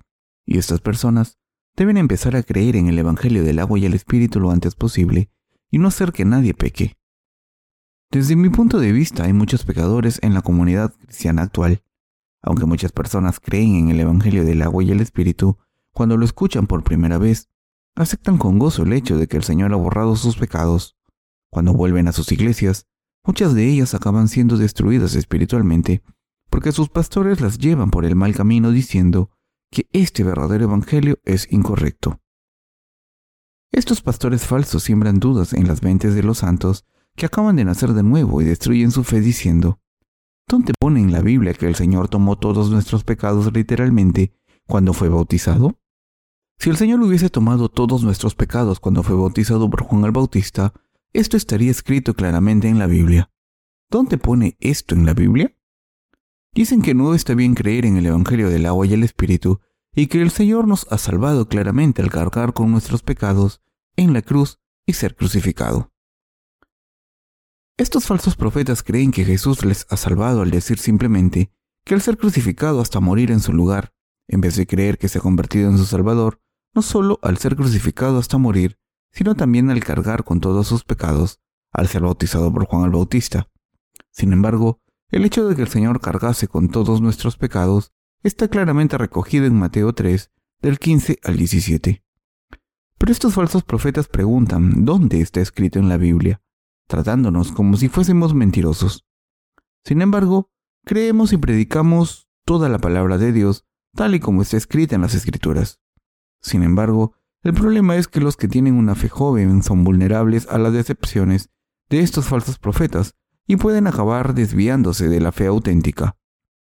y 0.45 0.57
estas 0.57 0.79
personas 0.79 1.37
deben 1.75 1.97
empezar 1.97 2.35
a 2.35 2.43
creer 2.43 2.75
en 2.75 2.87
el 2.87 2.99
Evangelio 2.99 3.43
del 3.43 3.59
agua 3.59 3.79
y 3.79 3.85
el 3.85 3.93
Espíritu 3.93 4.39
lo 4.39 4.51
antes 4.51 4.75
posible 4.75 5.29
y 5.71 5.79
no 5.79 5.87
hacer 5.87 6.11
que 6.11 6.25
nadie 6.25 6.53
peque. 6.53 6.97
Desde 8.11 8.35
mi 8.35 8.49
punto 8.49 8.79
de 8.79 8.91
vista 8.91 9.23
hay 9.23 9.33
muchos 9.33 9.65
pecadores 9.65 10.19
en 10.21 10.33
la 10.33 10.41
comunidad 10.41 10.93
cristiana 10.93 11.41
actual. 11.41 11.83
Aunque 12.41 12.65
muchas 12.65 12.91
personas 12.91 13.39
creen 13.39 13.75
en 13.75 13.89
el 13.89 13.99
Evangelio 13.99 14.45
del 14.45 14.61
agua 14.61 14.83
y 14.83 14.91
el 14.91 14.99
Espíritu, 14.99 15.57
cuando 15.93 16.17
lo 16.17 16.25
escuchan 16.25 16.67
por 16.67 16.83
primera 16.83 17.17
vez, 17.17 17.49
aceptan 17.95 18.37
con 18.37 18.59
gozo 18.59 18.83
el 18.83 18.93
hecho 18.93 19.17
de 19.17 19.27
que 19.27 19.37
el 19.37 19.43
Señor 19.43 19.73
ha 19.73 19.77
borrado 19.77 20.15
sus 20.15 20.37
pecados. 20.37 20.97
Cuando 21.49 21.73
vuelven 21.73 22.07
a 22.07 22.11
sus 22.11 22.31
iglesias, 22.31 22.87
muchas 23.25 23.53
de 23.53 23.67
ellas 23.67 23.93
acaban 23.93 24.27
siendo 24.27 24.57
destruidas 24.57 25.15
espiritualmente 25.15 26.03
porque 26.53 26.71
sus 26.71 26.87
pastores 26.87 27.41
las 27.41 27.57
llevan 27.57 27.89
por 27.89 28.05
el 28.05 28.15
mal 28.15 28.35
camino 28.35 28.69
diciendo 28.69 29.31
que 29.73 29.89
este 29.91 30.23
verdadero 30.23 30.65
evangelio 30.65 31.19
es 31.25 31.51
incorrecto. 31.51 32.21
Estos 33.71 34.03
pastores 34.03 34.45
falsos 34.45 34.83
siembran 34.83 35.19
dudas 35.19 35.51
en 35.53 35.67
las 35.67 35.81
mentes 35.81 36.13
de 36.13 36.21
los 36.21 36.37
santos 36.37 36.85
que 37.15 37.25
acaban 37.25 37.55
de 37.55 37.65
nacer 37.65 37.93
de 37.93 38.03
nuevo 38.03 38.39
y 38.39 38.45
destruyen 38.45 38.91
su 38.91 39.03
fe 39.03 39.19
diciendo, 39.19 39.79
¿dónde 40.47 40.73
pone 40.79 40.99
en 40.99 41.11
la 41.11 41.21
Biblia 41.21 41.55
que 41.55 41.65
el 41.65 41.73
Señor 41.73 42.07
tomó 42.07 42.37
todos 42.37 42.69
nuestros 42.69 43.03
pecados 43.03 43.51
literalmente 43.51 44.37
cuando 44.67 44.93
fue 44.93 45.09
bautizado? 45.09 45.79
Si 46.59 46.69
el 46.69 46.77
Señor 46.77 47.01
hubiese 47.01 47.31
tomado 47.31 47.67
todos 47.67 48.03
nuestros 48.03 48.35
pecados 48.35 48.79
cuando 48.79 49.01
fue 49.01 49.15
bautizado 49.15 49.67
por 49.71 49.81
Juan 49.83 50.05
el 50.05 50.11
Bautista, 50.11 50.71
esto 51.13 51.35
estaría 51.35 51.71
escrito 51.71 52.13
claramente 52.13 52.67
en 52.67 52.77
la 52.77 52.85
Biblia. 52.85 53.31
¿Dónde 53.89 54.19
pone 54.19 54.55
esto 54.59 54.93
en 54.93 55.07
la 55.07 55.15
Biblia? 55.15 55.57
Dicen 56.53 56.83
que 56.83 56.93
no 56.93 57.15
está 57.15 57.33
bien 57.33 57.55
creer 57.55 57.85
en 57.85 57.97
el 57.97 58.05
Evangelio 58.05 58.49
del 58.49 58.67
agua 58.67 58.85
y 58.85 58.93
el 58.93 59.03
Espíritu 59.03 59.59
y 59.95 60.07
que 60.07 60.21
el 60.21 60.29
Señor 60.29 60.67
nos 60.67 60.85
ha 60.91 60.99
salvado 60.99 61.47
claramente 61.47 62.01
al 62.01 62.11
cargar 62.11 62.53
con 62.53 62.71
nuestros 62.71 63.01
pecados 63.01 63.61
en 63.95 64.13
la 64.13 64.21
cruz 64.21 64.59
y 64.85 64.93
ser 64.93 65.15
crucificado. 65.15 65.91
Estos 67.75 68.05
falsos 68.05 68.35
profetas 68.35 68.83
creen 68.83 69.11
que 69.11 69.25
Jesús 69.25 69.65
les 69.65 69.87
ha 69.89 69.97
salvado 69.97 70.43
al 70.43 70.51
decir 70.51 70.77
simplemente 70.77 71.51
que 71.85 71.95
al 71.95 72.01
ser 72.01 72.17
crucificado 72.17 72.81
hasta 72.81 72.99
morir 72.99 73.31
en 73.31 73.39
su 73.39 73.51
lugar, 73.51 73.93
en 74.27 74.41
vez 74.41 74.55
de 74.55 74.67
creer 74.67 74.99
que 74.99 75.09
se 75.09 75.17
ha 75.17 75.21
convertido 75.21 75.71
en 75.71 75.79
su 75.79 75.85
Salvador, 75.85 76.39
no 76.75 76.83
solo 76.83 77.19
al 77.23 77.39
ser 77.39 77.55
crucificado 77.55 78.19
hasta 78.19 78.37
morir, 78.37 78.77
sino 79.11 79.33
también 79.33 79.71
al 79.71 79.83
cargar 79.83 80.23
con 80.23 80.39
todos 80.39 80.67
sus 80.67 80.83
pecados, 80.83 81.39
al 81.71 81.87
ser 81.87 82.03
bautizado 82.03 82.53
por 82.53 82.65
Juan 82.65 82.85
el 82.85 82.91
Bautista. 82.91 83.49
Sin 84.11 84.33
embargo, 84.33 84.82
el 85.13 85.25
hecho 85.25 85.47
de 85.47 85.55
que 85.55 85.61
el 85.61 85.67
Señor 85.67 86.01
cargase 86.01 86.47
con 86.47 86.69
todos 86.69 86.99
nuestros 86.99 87.37
pecados 87.37 87.93
está 88.23 88.47
claramente 88.47 88.97
recogido 88.97 89.45
en 89.45 89.53
Mateo 89.53 89.93
3, 89.93 90.31
del 90.59 90.79
15 90.79 91.19
al 91.23 91.37
17. 91.37 92.03
Pero 92.97 93.11
estos 93.11 93.35
falsos 93.35 93.63
profetas 93.63 94.07
preguntan 94.07 94.85
dónde 94.85 95.21
está 95.21 95.39
escrito 95.39 95.77
en 95.77 95.87
la 95.87 95.97
Biblia, 95.97 96.41
tratándonos 96.87 97.51
como 97.51 97.77
si 97.77 97.89
fuésemos 97.89 98.33
mentirosos. 98.33 99.05
Sin 99.85 100.01
embargo, 100.01 100.49
creemos 100.83 101.31
y 101.31 101.37
predicamos 101.37 102.27
toda 102.43 102.67
la 102.67 102.79
palabra 102.79 103.19
de 103.19 103.33
Dios 103.33 103.67
tal 103.93 104.15
y 104.15 104.19
como 104.19 104.41
está 104.41 104.57
escrita 104.57 104.95
en 104.95 105.01
las 105.01 105.13
Escrituras. 105.13 105.79
Sin 106.41 106.63
embargo, 106.63 107.13
el 107.43 107.53
problema 107.53 107.97
es 107.97 108.07
que 108.07 108.19
los 108.19 108.35
que 108.35 108.47
tienen 108.47 108.73
una 108.73 108.95
fe 108.95 109.09
joven 109.09 109.61
son 109.61 109.83
vulnerables 109.83 110.47
a 110.47 110.57
las 110.57 110.73
decepciones 110.73 111.51
de 111.89 111.99
estos 111.99 112.25
falsos 112.25 112.57
profetas 112.57 113.13
y 113.47 113.57
pueden 113.57 113.87
acabar 113.87 114.33
desviándose 114.33 115.09
de 115.09 115.19
la 115.19 115.31
fe 115.31 115.47
auténtica. 115.47 116.17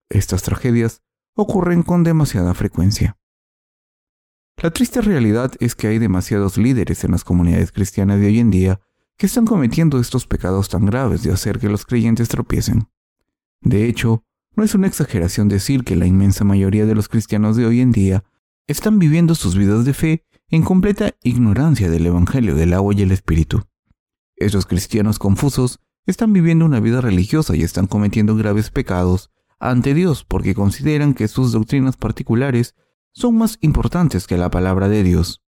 Estas 0.10 0.44
tragedias 0.44 1.02
ocurren 1.36 1.84
con 1.84 2.04
demasiada 2.04 2.54
frecuencia. 2.54 3.18
La 4.58 4.72
triste 4.72 5.02
realidad 5.02 5.54
es 5.60 5.76
que 5.76 5.88
hay 5.88 6.00
demasiados 6.00 6.58
líderes 6.58 7.04
en 7.04 7.12
las 7.12 7.24
comunidades 7.24 7.72
cristianas 7.72 8.20
de 8.20 8.28
hoy 8.28 8.40
en 8.40 8.52
día 8.52 8.82
que 9.18 9.26
están 9.26 9.46
cometiendo 9.46 10.00
estos 10.00 10.28
pecados 10.28 10.70
tan 10.70 10.86
graves 10.86 11.24
de 11.24 11.32
hacer 11.32 11.60
que 11.60 11.70
los 11.70 11.86
creyentes 11.86 12.28
tropiecen. 12.30 12.90
De 13.62 13.86
hecho, 13.86 14.24
no 14.56 14.64
es 14.64 14.76
una 14.76 14.88
exageración 14.88 15.48
decir 15.48 15.84
que 15.84 15.96
la 15.96 16.06
inmensa 16.06 16.44
mayoría 16.44 16.86
de 16.86 16.96
los 16.96 17.08
cristianos 17.08 17.56
de 17.56 17.66
hoy 17.66 17.82
en 17.82 17.92
día 17.92 18.24
están 18.68 19.00
viviendo 19.00 19.36
sus 19.36 19.56
vidas 19.56 19.86
de 19.86 19.94
fe 19.94 20.26
en 20.50 20.64
completa 20.64 21.16
ignorancia 21.24 21.90
del 21.90 22.06
Evangelio 22.06 22.56
del 22.56 22.74
agua 22.74 22.94
y 22.96 23.02
el 23.02 23.12
Espíritu. 23.12 23.64
Esos 24.36 24.66
cristianos 24.66 25.20
confusos 25.20 25.80
están 26.12 26.34
viviendo 26.34 26.66
una 26.66 26.80
vida 26.80 27.02
religiosa 27.02 27.56
y 27.56 27.64
están 27.64 27.88
cometiendo 27.88 28.36
graves 28.36 28.72
pecados 28.72 29.32
ante 29.60 29.94
Dios 29.94 30.24
porque 30.24 30.56
consideran 30.56 31.14
que 31.14 31.28
sus 31.28 31.52
doctrinas 31.52 31.98
particulares 31.98 32.76
son 33.12 33.38
más 33.38 33.58
importantes 33.62 34.28
que 34.28 34.38
la 34.38 34.50
palabra 34.50 34.88
de 34.88 35.04
Dios. 35.04 35.44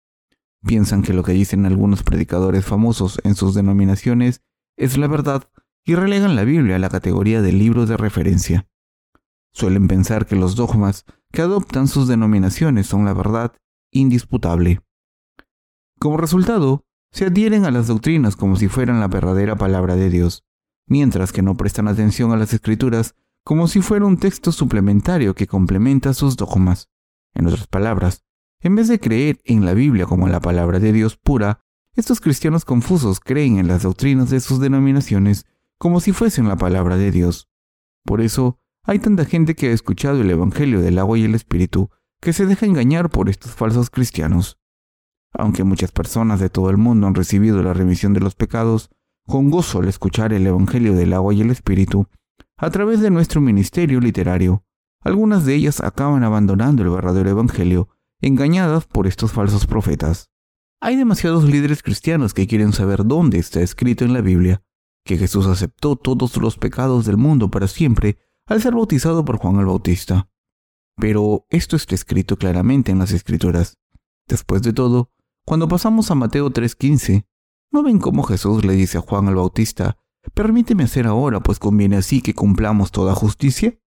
Piensan 0.65 1.01
que 1.01 1.13
lo 1.13 1.23
que 1.23 1.31
dicen 1.31 1.65
algunos 1.65 2.03
predicadores 2.03 2.65
famosos 2.65 3.19
en 3.23 3.35
sus 3.35 3.55
denominaciones 3.55 4.41
es 4.77 4.97
la 4.97 5.07
verdad 5.07 5.49
y 5.83 5.95
relegan 5.95 6.35
la 6.35 6.43
Biblia 6.43 6.75
a 6.75 6.79
la 6.79 6.89
categoría 6.89 7.41
de 7.41 7.51
libro 7.51 7.85
de 7.85 7.97
referencia. 7.97 8.67
Suelen 9.53 9.87
pensar 9.87 10.25
que 10.25 10.35
los 10.35 10.55
dogmas 10.55 11.05
que 11.31 11.41
adoptan 11.41 11.87
sus 11.87 12.07
denominaciones 12.07 12.87
son 12.87 13.05
la 13.05 13.13
verdad 13.13 13.53
indisputable. 13.91 14.81
Como 15.99 16.17
resultado, 16.17 16.85
se 17.11 17.25
adhieren 17.25 17.65
a 17.65 17.71
las 17.71 17.87
doctrinas 17.87 18.35
como 18.35 18.55
si 18.55 18.67
fueran 18.67 18.99
la 18.99 19.07
verdadera 19.07 19.55
palabra 19.55 19.95
de 19.95 20.09
Dios, 20.09 20.45
mientras 20.91 21.31
que 21.31 21.41
no 21.41 21.55
prestan 21.55 21.87
atención 21.87 22.33
a 22.33 22.35
las 22.35 22.51
escrituras 22.51 23.15
como 23.45 23.69
si 23.69 23.81
fuera 23.81 24.05
un 24.05 24.17
texto 24.17 24.51
suplementario 24.51 25.33
que 25.33 25.47
complementa 25.47 26.13
sus 26.13 26.35
dogmas. 26.35 26.89
En 27.33 27.47
otras 27.47 27.65
palabras, 27.65 28.25
en 28.59 28.75
vez 28.75 28.89
de 28.89 28.99
creer 28.99 29.39
en 29.45 29.63
la 29.63 29.73
Biblia 29.73 30.05
como 30.05 30.27
la 30.27 30.41
palabra 30.41 30.79
de 30.81 30.91
Dios 30.91 31.15
pura, 31.15 31.61
estos 31.95 32.19
cristianos 32.19 32.65
confusos 32.65 33.21
creen 33.21 33.57
en 33.57 33.69
las 33.69 33.83
doctrinas 33.83 34.29
de 34.29 34.41
sus 34.41 34.59
denominaciones 34.59 35.45
como 35.77 36.01
si 36.01 36.11
fuesen 36.11 36.49
la 36.49 36.57
palabra 36.57 36.97
de 36.97 37.09
Dios. 37.09 37.49
Por 38.03 38.19
eso, 38.19 38.59
hay 38.83 38.99
tanta 38.99 39.23
gente 39.23 39.55
que 39.55 39.69
ha 39.69 39.71
escuchado 39.71 40.19
el 40.19 40.29
Evangelio 40.29 40.81
del 40.81 40.99
agua 40.99 41.17
y 41.17 41.23
el 41.23 41.35
Espíritu 41.35 41.89
que 42.19 42.33
se 42.33 42.45
deja 42.45 42.65
engañar 42.65 43.09
por 43.09 43.29
estos 43.29 43.53
falsos 43.53 43.89
cristianos. 43.89 44.59
Aunque 45.31 45.63
muchas 45.63 45.93
personas 45.93 46.41
de 46.41 46.49
todo 46.49 46.69
el 46.69 46.75
mundo 46.75 47.07
han 47.07 47.15
recibido 47.15 47.63
la 47.63 47.73
remisión 47.73 48.11
de 48.11 48.19
los 48.19 48.35
pecados, 48.35 48.89
con 49.27 49.49
gozo 49.49 49.79
al 49.79 49.87
escuchar 49.87 50.33
el 50.33 50.45
Evangelio 50.45 50.93
del 50.93 51.13
agua 51.13 51.33
y 51.33 51.41
el 51.41 51.51
Espíritu, 51.51 52.07
a 52.57 52.69
través 52.69 53.01
de 53.01 53.09
nuestro 53.09 53.41
ministerio 53.41 53.99
literario, 53.99 54.63
algunas 55.01 55.45
de 55.45 55.55
ellas 55.55 55.81
acaban 55.81 56.23
abandonando 56.23 56.83
el 56.83 56.89
verdadero 56.89 57.29
Evangelio, 57.29 57.89
engañadas 58.21 58.85
por 58.85 59.07
estos 59.07 59.31
falsos 59.31 59.65
profetas. 59.65 60.29
Hay 60.79 60.95
demasiados 60.95 61.43
líderes 61.43 61.81
cristianos 61.83 62.33
que 62.33 62.47
quieren 62.47 62.73
saber 62.73 63.05
dónde 63.05 63.39
está 63.39 63.61
escrito 63.61 64.05
en 64.05 64.13
la 64.13 64.21
Biblia 64.21 64.63
que 65.03 65.17
Jesús 65.17 65.47
aceptó 65.47 65.95
todos 65.95 66.37
los 66.37 66.57
pecados 66.57 67.05
del 67.05 67.17
mundo 67.17 67.49
para 67.49 67.67
siempre 67.67 68.17
al 68.45 68.61
ser 68.61 68.73
bautizado 68.73 69.25
por 69.25 69.37
Juan 69.37 69.57
el 69.59 69.65
Bautista. 69.65 70.29
Pero 70.97 71.45
esto 71.49 71.75
está 71.75 71.95
escrito 71.95 72.37
claramente 72.37 72.91
en 72.91 72.99
las 72.99 73.11
Escrituras. 73.11 73.77
Después 74.27 74.61
de 74.61 74.73
todo, 74.73 75.09
cuando 75.45 75.67
pasamos 75.67 76.11
a 76.11 76.15
Mateo 76.15 76.51
3:15, 76.51 77.25
¿no 77.71 77.83
ven 77.83 77.99
cómo 77.99 78.23
Jesús 78.23 78.65
le 78.65 78.73
dice 78.73 78.97
a 78.97 79.01
Juan 79.01 79.27
el 79.27 79.35
Bautista, 79.35 79.97
permíteme 80.33 80.83
hacer 80.83 81.07
ahora, 81.07 81.39
pues 81.39 81.59
conviene 81.59 81.97
así 81.97 82.21
que 82.21 82.33
cumplamos 82.33 82.91
toda 82.91 83.15
justicia? 83.15 83.79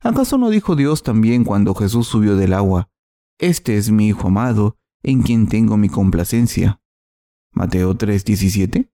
¿Acaso 0.00 0.38
no 0.38 0.50
dijo 0.50 0.76
Dios 0.76 1.02
también 1.02 1.44
cuando 1.44 1.74
Jesús 1.74 2.08
subió 2.08 2.36
del 2.36 2.52
agua, 2.52 2.90
Este 3.38 3.76
es 3.76 3.90
mi 3.90 4.08
Hijo 4.08 4.28
amado, 4.28 4.78
en 5.02 5.22
quien 5.22 5.48
tengo 5.48 5.76
mi 5.76 5.88
complacencia? 5.88 6.80
Mateo 7.52 7.94
3:17. 7.94 8.90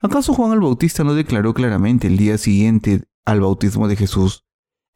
¿Acaso 0.00 0.34
Juan 0.34 0.52
el 0.52 0.60
Bautista 0.60 1.04
no 1.04 1.14
declaró 1.14 1.54
claramente 1.54 2.06
el 2.06 2.16
día 2.16 2.38
siguiente 2.38 3.04
al 3.24 3.40
bautismo 3.40 3.88
de 3.88 3.96
Jesús, 3.96 4.44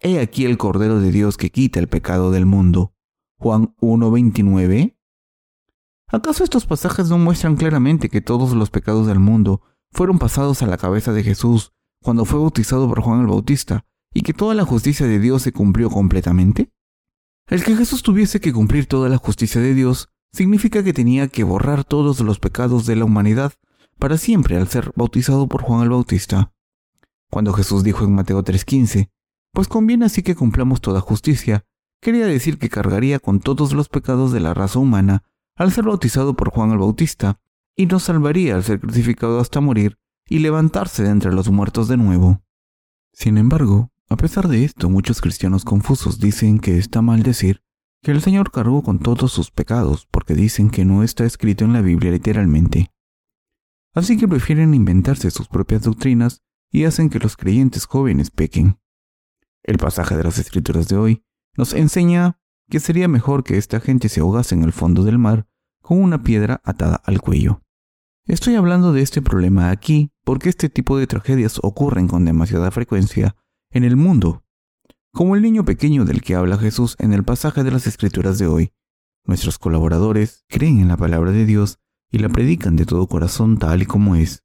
He 0.05 0.19
aquí 0.19 0.47
el 0.47 0.59
Cordero 0.59 0.99
de 1.00 1.12
Dios 1.12 1.37
que 1.37 1.50
quita 1.50 1.79
el 1.79 1.88
pecado 1.88 2.33
del 2.33 2.45
mundo? 2.45 2.93
Juan 3.38 3.76
1:29. 3.81 4.99
¿Acaso 6.12 6.45
estos 6.45 6.66
pasajes 6.66 7.09
no 7.09 7.16
muestran 7.16 7.57
claramente 7.57 8.11
que 8.11 8.21
todos 8.21 8.52
los 8.52 8.69
pecados 8.69 9.07
del 9.07 9.19
mundo 9.19 9.62
fueron 9.92 10.19
pasados 10.19 10.62
a 10.62 10.66
la 10.66 10.76
cabeza 10.76 11.14
de 11.14 11.23
Jesús 11.23 11.73
cuando 12.02 12.26
fue 12.26 12.38
bautizado 12.38 12.87
por 12.87 13.00
Juan 13.00 13.21
el 13.21 13.28
Bautista 13.28 13.87
y 14.12 14.21
que 14.21 14.35
toda 14.35 14.54
la 14.54 14.66
justicia 14.66 15.07
de 15.07 15.19
Dios 15.19 15.40
se 15.40 15.52
cumplió 15.52 15.88
completamente? 15.88 16.71
El 17.49 17.64
que 17.64 17.75
Jesús 17.75 18.02
tuviese 18.02 18.40
que 18.40 18.52
cumplir 18.52 18.85
toda 18.85 19.09
la 19.09 19.16
justicia 19.16 19.62
de 19.62 19.73
Dios 19.73 20.11
significa 20.35 20.85
que 20.85 20.92
tenía 20.92 21.28
que 21.28 21.45
borrar 21.45 21.83
todos 21.83 22.21
los 22.21 22.38
pecados 22.38 22.85
de 22.85 22.97
la 22.97 23.07
humanidad 23.07 23.54
para 23.99 24.19
siempre 24.19 24.59
al 24.59 24.69
ser 24.69 24.92
bautizado 24.95 25.49
por 25.49 25.62
Juan 25.62 25.83
el 25.83 25.88
Bautista. 25.88 26.52
Cuando 27.31 27.54
Jesús 27.54 27.85
dijo 27.85 28.04
en 28.04 28.14
Mateo 28.14 28.45
3:15, 28.45 29.09
pues 29.54 29.66
conviene 29.66 30.04
así 30.04 30.23
que 30.23 30.35
cumplamos 30.35 30.83
toda 30.83 31.00
justicia, 31.00 31.64
quería 32.02 32.26
decir 32.26 32.59
que 32.59 32.69
cargaría 32.69 33.19
con 33.19 33.40
todos 33.40 33.73
los 33.73 33.88
pecados 33.88 34.31
de 34.31 34.40
la 34.40 34.52
raza 34.52 34.78
humana 34.78 35.25
al 35.56 35.73
ser 35.73 35.85
bautizado 35.85 36.35
por 36.35 36.50
Juan 36.50 36.71
el 36.71 36.78
Bautista 36.78 37.40
y 37.76 37.87
nos 37.87 38.04
salvaría 38.04 38.54
al 38.54 38.64
ser 38.64 38.80
crucificado 38.80 39.40
hasta 39.40 39.61
morir 39.61 39.99
y 40.28 40.38
levantarse 40.38 41.02
de 41.02 41.11
entre 41.11 41.32
los 41.32 41.50
muertos 41.50 41.88
de 41.88 41.97
nuevo. 41.97 42.42
Sin 43.12 43.38
embargo, 43.38 43.90
a 44.09 44.16
pesar 44.16 44.49
de 44.49 44.64
esto, 44.64 44.88
muchos 44.90 45.21
cristianos 45.21 45.64
confusos 45.64 46.18
dicen 46.18 46.59
que 46.59 46.78
está 46.78 47.02
mal 47.02 47.23
decir 47.23 47.62
que 48.02 48.11
el 48.11 48.21
Señor 48.21 48.50
cargó 48.50 48.82
con 48.82 48.99
todos 48.99 49.32
sus 49.32 49.50
pecados 49.50 50.06
porque 50.11 50.35
dicen 50.35 50.71
que 50.71 50.85
no 50.85 51.02
está 51.02 51.25
escrito 51.25 51.64
en 51.64 51.73
la 51.73 51.80
Biblia 51.80 52.11
literalmente. 52.11 52.90
Así 53.94 54.16
que 54.16 54.26
prefieren 54.26 54.75
inventarse 54.75 55.30
sus 55.30 55.49
propias 55.49 55.82
doctrinas 55.82 56.42
y 56.71 56.85
hacen 56.85 57.11
que 57.11 57.18
los 57.18 57.37
creyentes 57.37 57.85
jóvenes 57.85 58.30
pequen. 58.30 58.78
El 59.62 59.78
pasaje 59.78 60.16
de 60.16 60.25
las 60.25 60.38
escrituras 60.38 60.88
de 60.88 60.97
hoy 60.97 61.25
nos 61.56 61.75
enseña 61.75 62.40
que 62.71 62.81
sería 62.81 63.09
mejor 63.09 63.45
que 63.45 63.59
esta 63.59 63.81
gente 63.81 64.09
se 64.09 64.21
ahogase 64.21 64.54
en 64.54 64.62
el 64.62 64.73
fondo 64.73 65.04
del 65.04 65.19
mar 65.19 65.47
con 65.81 66.02
una 66.02 66.23
piedra 66.23 66.61
atada 66.64 66.97
al 67.04 67.21
cuello. 67.21 67.62
Estoy 68.26 68.54
hablando 68.54 68.92
de 68.92 69.02
este 69.02 69.21
problema 69.21 69.71
aquí 69.71 70.12
porque 70.25 70.49
este 70.49 70.69
tipo 70.69 70.97
de 70.97 71.07
tragedias 71.07 71.59
ocurren 71.62 72.07
con 72.07 72.25
demasiada 72.25 72.71
frecuencia 72.71 73.37
en 73.71 73.85
el 73.85 73.97
mundo. 73.97 74.45
Como 75.12 75.37
el 75.37 75.42
niño 75.42 75.64
pequeño 75.64 76.04
del 76.04 76.23
que 76.23 76.35
habla 76.35 76.57
Jesús 76.57 76.97
en 76.99 77.12
el 77.12 77.25
pasaje 77.25 77.64
de 77.64 77.73
las 77.73 77.87
Escrituras 77.87 78.38
de 78.38 78.47
hoy, 78.47 78.73
nuestros 79.25 79.59
colaboradores 79.59 80.45
creen 80.49 80.81
en 80.81 80.88
la 80.88 80.97
palabra 80.97 81.33
de 81.33 81.45
Dios 81.45 81.78
y 82.11 82.19
la 82.19 82.28
predican 82.28 82.76
de 82.76 82.87
todo 82.87 83.07
corazón 83.07 83.59
tal 83.59 83.83
y 83.83 83.87
como 83.87 84.16
es, 84.16 84.45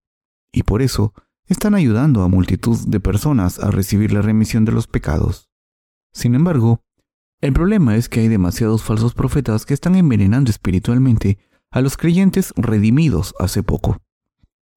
y 0.52 0.64
por 0.64 0.82
eso 0.82 1.14
están 1.46 1.76
ayudando 1.76 2.24
a 2.24 2.28
multitud 2.28 2.78
de 2.88 3.00
personas 3.00 3.60
a 3.60 3.72
recibir 3.72 4.12
la 4.12 4.22
remisión 4.22 4.66
de 4.66 4.72
los 4.72 4.88
pecados. 4.88 5.50
Sin 6.12 6.36
embargo, 6.36 6.84
el 7.40 7.54
problema 7.54 7.96
es 7.96 8.10
que 8.10 8.22
hay 8.22 8.28
demasiados 8.28 8.84
falsos 8.84 9.14
profetas 9.14 9.66
que 9.66 9.74
están 9.74 9.96
envenenando 9.96 10.50
espiritualmente 10.50 11.38
a 11.70 11.82
los 11.82 11.96
creyentes 11.96 12.54
redimidos 12.56 13.36
hace 13.40 13.62
poco. 13.62 14.02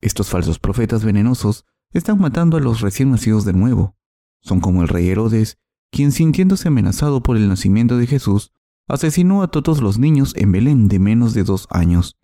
Estos 0.00 0.28
falsos 0.28 0.58
profetas 0.58 1.04
venenosos 1.04 1.64
están 1.92 2.20
matando 2.20 2.56
a 2.56 2.60
los 2.60 2.80
recién 2.80 3.10
nacidos 3.10 3.44
de 3.44 3.52
nuevo. 3.52 3.96
Son 4.40 4.60
como 4.60 4.82
el 4.82 4.88
rey 4.88 5.08
Herodes, 5.08 5.58
quien 5.90 6.12
sintiéndose 6.12 6.68
amenazado 6.68 7.22
por 7.22 7.36
el 7.36 7.48
nacimiento 7.48 7.96
de 7.96 8.06
Jesús, 8.06 8.52
asesinó 8.86 9.42
a 9.42 9.48
todos 9.48 9.80
los 9.80 9.98
niños 9.98 10.34
en 10.36 10.52
Belén 10.52 10.88
de 10.88 10.98
menos 10.98 11.32
de 11.32 11.44
dos 11.44 11.66
años. 11.70 12.18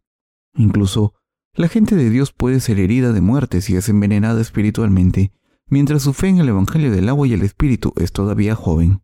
Incluso, 0.54 1.14
la 1.54 1.68
gente 1.68 1.96
de 1.96 2.10
Dios 2.10 2.32
puede 2.32 2.60
ser 2.60 2.78
herida 2.78 3.12
de 3.12 3.20
muerte 3.20 3.60
si 3.62 3.76
es 3.76 3.88
envenenada 3.88 4.40
espiritualmente, 4.40 5.32
mientras 5.68 6.02
su 6.02 6.12
fe 6.12 6.28
en 6.28 6.38
el 6.38 6.48
Evangelio 6.48 6.90
del 6.90 7.08
agua 7.08 7.26
y 7.26 7.32
el 7.32 7.42
Espíritu 7.42 7.92
es 7.96 8.12
todavía 8.12 8.54
joven. 8.54 9.02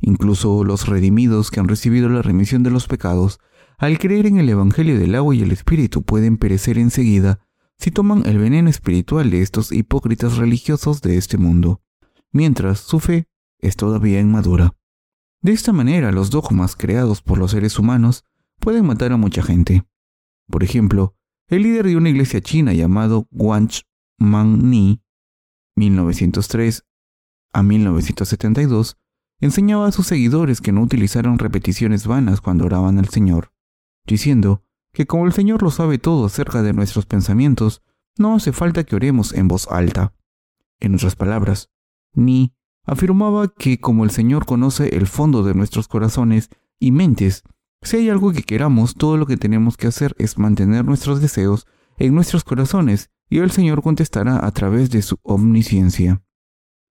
Incluso 0.00 0.64
los 0.64 0.86
redimidos 0.86 1.50
que 1.50 1.60
han 1.60 1.68
recibido 1.68 2.08
la 2.08 2.22
remisión 2.22 2.62
de 2.62 2.70
los 2.70 2.86
pecados, 2.86 3.38
al 3.78 3.98
creer 3.98 4.26
en 4.26 4.38
el 4.38 4.48
Evangelio 4.48 4.98
del 4.98 5.14
agua 5.14 5.34
y 5.34 5.42
el 5.42 5.52
Espíritu, 5.52 6.02
pueden 6.02 6.36
perecer 6.36 6.78
enseguida 6.78 7.40
si 7.78 7.90
toman 7.90 8.24
el 8.26 8.38
veneno 8.38 8.70
espiritual 8.70 9.30
de 9.30 9.42
estos 9.42 9.72
hipócritas 9.72 10.36
religiosos 10.36 11.02
de 11.02 11.16
este 11.16 11.38
mundo, 11.38 11.82
mientras 12.32 12.80
su 12.80 13.00
fe 13.00 13.28
es 13.58 13.76
todavía 13.76 14.20
inmadura. 14.20 14.76
De 15.42 15.52
esta 15.52 15.72
manera, 15.72 16.12
los 16.12 16.30
dogmas 16.30 16.76
creados 16.76 17.20
por 17.20 17.38
los 17.38 17.50
seres 17.50 17.78
humanos 17.78 18.24
pueden 18.60 18.86
matar 18.86 19.12
a 19.12 19.16
mucha 19.16 19.42
gente. 19.42 19.84
Por 20.48 20.62
ejemplo, 20.62 21.16
el 21.48 21.62
líder 21.62 21.86
de 21.86 21.96
una 21.96 22.08
iglesia 22.08 22.40
china 22.40 22.72
llamado 22.72 23.28
Wang 23.30 23.70
Ni, 24.18 25.02
1903 25.76 26.84
a 27.52 27.62
1972, 27.62 28.96
enseñaba 29.44 29.86
a 29.86 29.92
sus 29.92 30.06
seguidores 30.06 30.60
que 30.60 30.72
no 30.72 30.82
utilizaran 30.82 31.38
repeticiones 31.38 32.06
vanas 32.06 32.40
cuando 32.40 32.64
oraban 32.64 32.98
al 32.98 33.08
Señor, 33.08 33.52
diciendo 34.06 34.64
que 34.92 35.06
como 35.06 35.26
el 35.26 35.32
Señor 35.32 35.62
lo 35.62 35.70
sabe 35.70 35.98
todo 35.98 36.26
acerca 36.26 36.62
de 36.62 36.72
nuestros 36.72 37.04
pensamientos, 37.04 37.82
no 38.16 38.34
hace 38.34 38.52
falta 38.52 38.84
que 38.84 38.96
oremos 38.96 39.34
en 39.34 39.48
voz 39.48 39.68
alta. 39.68 40.14
En 40.80 40.94
otras 40.94 41.14
palabras, 41.16 41.70
Ni 42.14 42.54
afirmaba 42.84 43.52
que 43.52 43.80
como 43.80 44.04
el 44.04 44.10
Señor 44.10 44.46
conoce 44.46 44.96
el 44.96 45.08
fondo 45.08 45.42
de 45.42 45.54
nuestros 45.54 45.88
corazones 45.88 46.48
y 46.78 46.92
mentes, 46.92 47.42
si 47.82 47.96
hay 47.96 48.08
algo 48.08 48.32
que 48.32 48.44
queramos, 48.44 48.94
todo 48.94 49.16
lo 49.16 49.26
que 49.26 49.36
tenemos 49.36 49.76
que 49.76 49.88
hacer 49.88 50.14
es 50.18 50.38
mantener 50.38 50.84
nuestros 50.84 51.20
deseos 51.20 51.66
en 51.98 52.14
nuestros 52.14 52.44
corazones 52.44 53.10
y 53.28 53.38
el 53.38 53.50
Señor 53.50 53.82
contestará 53.82 54.46
a 54.46 54.50
través 54.52 54.90
de 54.90 55.02
su 55.02 55.18
omnisciencia. 55.22 56.22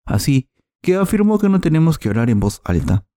Así 0.05 0.50
que 0.83 0.97
afirmó 0.97 1.39
que 1.39 1.49
no 1.49 1.61
tenemos 1.61 1.97
que 1.97 2.09
orar 2.09 2.29
en 2.29 2.41
voz 2.41 2.61
alta. 2.65 3.07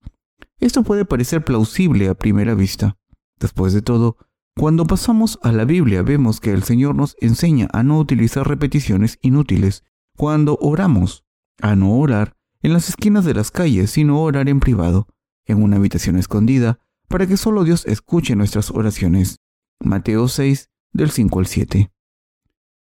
Esto 0.61 0.85
puede 0.85 1.05
parecer 1.05 1.45
plausible 1.45 2.09
a 2.09 2.15
primera 2.15 2.55
vista. 2.55 2.97
Después 3.41 3.73
de 3.75 3.83
todo, 3.83 4.17
cuando 4.55 4.87
pasamos 4.87 5.39
a 5.43 5.51
la 5.51 5.65
Biblia 5.65 6.03
vemos 6.03 6.41
que 6.41 6.53
el 6.53 6.63
Señor 6.63 6.95
nos 6.95 7.17
enseña 7.21 7.69
a 7.73 7.83
no 7.83 7.99
utilizar 7.99 8.49
repeticiones 8.49 9.19
inútiles 9.21 9.83
cuando 10.17 10.57
oramos, 10.63 11.25
a 11.61 11.75
no 11.75 11.99
orar 11.99 12.37
en 12.63 12.73
las 12.73 12.89
esquinas 12.89 13.25
de 13.25 13.35
las 13.35 13.51
calles, 13.51 13.91
sino 13.91 14.23
orar 14.23 14.49
en 14.49 14.61
privado, 14.61 15.09
en 15.45 15.61
una 15.61 15.77
habitación 15.77 16.17
escondida, 16.17 16.79
para 17.09 17.27
que 17.27 17.37
solo 17.37 17.65
Dios 17.65 17.85
escuche 17.87 18.37
nuestras 18.37 18.71
oraciones. 18.71 19.41
Mateo 19.81 20.29
6, 20.29 20.71
del 20.93 21.11
5 21.11 21.39
al 21.41 21.47
7. 21.47 21.93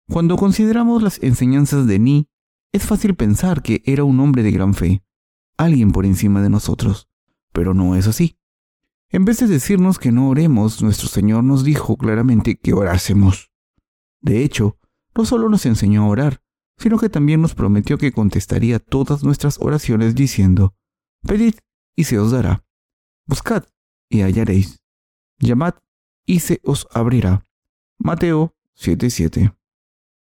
Cuando 0.10 0.36
consideramos 0.36 1.04
las 1.04 1.22
enseñanzas 1.22 1.88
de 1.88 2.00
Ni, 2.00 2.28
es 2.74 2.86
fácil 2.86 3.16
pensar 3.16 3.62
que 3.62 3.84
era 3.86 4.04
un 4.04 4.20
hombre 4.20 4.42
de 4.42 4.52
gran 4.52 4.74
fe, 4.74 5.04
alguien 5.58 5.92
por 5.92 6.06
encima 6.06 6.42
de 6.42 6.50
nosotros, 6.50 7.08
pero 7.54 7.74
no 7.76 7.96
es 7.96 8.08
así. 8.08 8.40
En 9.10 9.26
vez 9.26 9.38
de 9.38 9.48
decirnos 9.48 10.00
que 10.00 10.12
no 10.12 10.28
oremos, 10.30 10.82
nuestro 10.82 11.08
Señor 11.08 11.44
nos 11.44 11.64
dijo 11.64 11.98
claramente 11.98 12.58
que 12.58 12.74
orásemos. 12.74 13.52
De 14.22 14.44
hecho, 14.44 14.80
no 15.16 15.24
solo 15.24 15.50
nos 15.50 15.68
enseñó 15.68 16.04
a 16.04 16.08
orar, 16.08 16.42
sino 16.78 16.98
que 16.98 17.10
también 17.10 17.42
nos 17.42 17.54
prometió 17.54 18.00
que 18.00 18.12
contestaría 18.12 18.80
todas 18.80 19.24
nuestras 19.24 19.60
oraciones 19.62 20.16
diciendo, 20.16 20.76
Pedid 21.22 21.54
y 21.96 22.06
se 22.06 22.18
os 22.18 22.32
dará, 22.32 22.66
buscad 23.28 23.66
y 24.10 24.22
hallaréis, 24.22 24.82
llamad 25.38 25.76
y 26.26 26.40
se 26.40 26.60
os 26.64 26.88
abrirá. 26.92 27.46
Mateo 28.00 28.56
7:7 28.76 29.56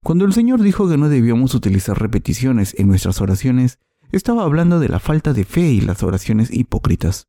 cuando 0.07 0.25
el 0.25 0.33
Señor 0.33 0.63
dijo 0.63 0.89
que 0.89 0.97
no 0.97 1.09
debíamos 1.09 1.53
utilizar 1.57 2.01
repeticiones 2.01 2.79
en 2.79 2.87
nuestras 2.87 3.21
oraciones, 3.21 3.81
estaba 4.13 4.45
hablando 4.45 4.79
de 4.79 4.89
la 4.89 5.01
falta 5.01 5.33
de 5.33 5.45
fe 5.45 5.73
y 5.73 5.81
las 5.81 6.05
oraciones 6.05 6.53
hipócritas. 6.53 7.27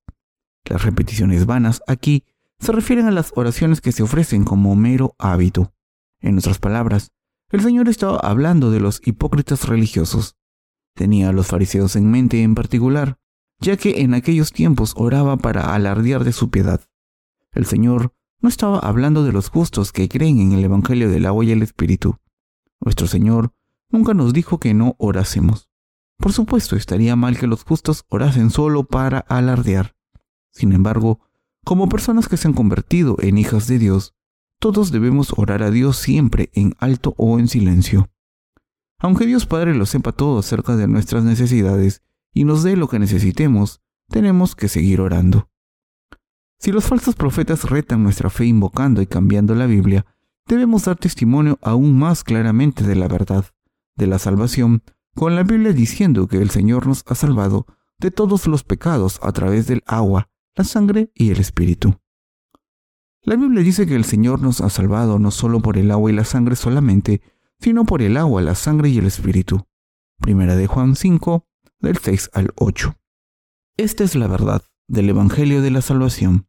Las 0.64 0.84
repeticiones 0.84 1.48
vanas 1.48 1.82
aquí 1.88 2.24
se 2.60 2.72
refieren 2.72 3.08
a 3.08 3.12
las 3.12 3.32
oraciones 3.36 3.82
que 3.82 3.92
se 3.92 4.04
ofrecen 4.04 4.44
como 4.44 4.76
mero 4.76 5.16
hábito. 5.18 5.74
En 6.22 6.38
otras 6.38 6.60
palabras, 6.60 7.10
el 7.50 7.62
Señor 7.62 7.90
estaba 7.90 8.18
hablando 8.18 8.70
de 8.70 8.80
los 8.80 9.02
hipócritas 9.04 9.68
religiosos. 9.68 10.36
Tenía 10.94 11.30
a 11.30 11.34
los 11.34 11.48
fariseos 11.48 11.96
en 11.96 12.12
mente 12.12 12.44
en 12.44 12.54
particular, 12.54 13.18
ya 13.60 13.76
que 13.76 14.02
en 14.02 14.14
aquellos 14.14 14.52
tiempos 14.52 14.94
oraba 14.98 15.38
para 15.38 15.74
alardear 15.74 16.24
de 16.24 16.32
su 16.32 16.52
piedad. 16.52 16.82
El 17.54 17.66
Señor 17.66 18.14
no 18.40 18.50
estaba 18.50 18.78
hablando 18.78 19.24
de 19.24 19.32
los 19.32 19.50
justos 19.50 19.92
que 19.92 20.08
creen 20.08 20.40
en 20.42 20.52
el 20.52 20.64
Evangelio 20.64 21.10
del 21.10 21.26
agua 21.26 21.44
y 21.44 21.50
el 21.50 21.64
Espíritu. 21.64 22.20
Nuestro 22.80 23.08
Señor 23.08 23.54
nunca 23.90 24.14
nos 24.14 24.34
dijo 24.34 24.60
que 24.60 24.74
no 24.74 24.96
orásemos. 24.98 25.70
Por 26.18 26.34
supuesto, 26.34 26.76
estaría 26.76 27.16
mal 27.16 27.38
que 27.38 27.48
los 27.48 27.64
justos 27.64 28.06
orasen 28.10 28.50
solo 28.50 28.86
para 28.86 29.20
alardear. 29.20 29.96
Sin 30.52 30.72
embargo, 30.72 31.22
como 31.64 31.90
personas 31.90 32.28
que 32.28 32.38
se 32.38 32.48
han 32.48 32.54
convertido 32.54 33.18
en 33.20 33.38
hijas 33.38 33.68
de 33.68 33.78
Dios, 33.78 34.16
todos 34.60 34.92
debemos 34.92 35.34
orar 35.38 35.62
a 35.62 35.70
Dios 35.70 35.98
siempre 35.98 36.50
en 36.54 36.74
alto 36.80 37.14
o 37.18 37.40
en 37.40 37.48
silencio. 37.48 38.10
Aunque 39.00 39.28
Dios 39.28 39.46
Padre 39.46 39.76
lo 39.76 39.86
sepa 39.86 40.12
todo 40.12 40.40
acerca 40.40 40.76
de 40.76 40.88
nuestras 40.88 41.24
necesidades 41.24 42.02
y 42.34 42.46
nos 42.46 42.64
dé 42.64 42.76
lo 42.76 42.88
que 42.88 42.98
necesitemos, 42.98 43.82
tenemos 44.10 44.56
que 44.56 44.70
seguir 44.70 45.02
orando. 45.02 45.50
Si 46.60 46.72
los 46.72 46.86
falsos 46.86 47.16
profetas 47.16 47.70
retan 47.70 48.02
nuestra 48.02 48.32
fe 48.32 48.46
invocando 48.46 49.02
y 49.04 49.06
cambiando 49.06 49.54
la 49.54 49.68
Biblia, 49.68 50.08
debemos 50.48 50.86
dar 50.86 50.98
testimonio 50.98 51.60
aún 51.62 51.98
más 51.98 52.24
claramente 52.24 52.84
de 52.84 52.96
la 52.96 53.08
verdad, 53.08 53.46
de 53.96 54.08
la 54.08 54.20
salvación, 54.20 54.84
con 55.16 55.36
la 55.36 55.44
Biblia 55.44 55.74
diciendo 55.74 56.28
que 56.28 56.38
el 56.38 56.50
Señor 56.50 56.88
nos 56.88 57.04
ha 57.08 57.16
salvado 57.16 57.66
de 58.00 58.12
todos 58.12 58.48
los 58.48 58.64
pecados 58.64 59.20
a 59.24 59.32
través 59.32 59.68
del 59.68 59.84
agua, 59.86 60.30
la 60.56 60.64
sangre 60.64 61.12
y 61.16 61.32
el 61.32 61.40
Espíritu. 61.40 62.00
La 63.24 63.36
Biblia 63.36 63.64
dice 63.64 63.86
que 63.86 63.96
el 63.96 64.06
Señor 64.06 64.42
nos 64.42 64.62
ha 64.62 64.70
salvado 64.70 65.20
no 65.20 65.32
solo 65.32 65.60
por 65.60 65.78
el 65.78 65.92
agua 65.92 66.12
y 66.12 66.14
la 66.16 66.24
sangre 66.24 66.56
solamente, 66.56 67.22
sino 67.60 67.86
por 67.86 68.02
el 68.02 68.16
agua, 68.16 68.42
la 68.42 68.56
sangre 68.56 68.90
y 68.90 69.00
el 69.00 69.08
Espíritu. 69.08 69.68
Primera 70.20 70.56
de 70.56 70.68
Juan 70.68 70.96
5, 70.96 71.46
del 71.80 71.98
6 71.98 72.30
al 72.34 72.54
8. 72.56 72.96
Esta 73.78 74.04
es 74.04 74.16
la 74.16 74.28
verdad 74.28 74.64
del 74.88 75.10
Evangelio 75.10 75.62
de 75.62 75.72
la 75.72 75.82
Salvación, 75.82 76.48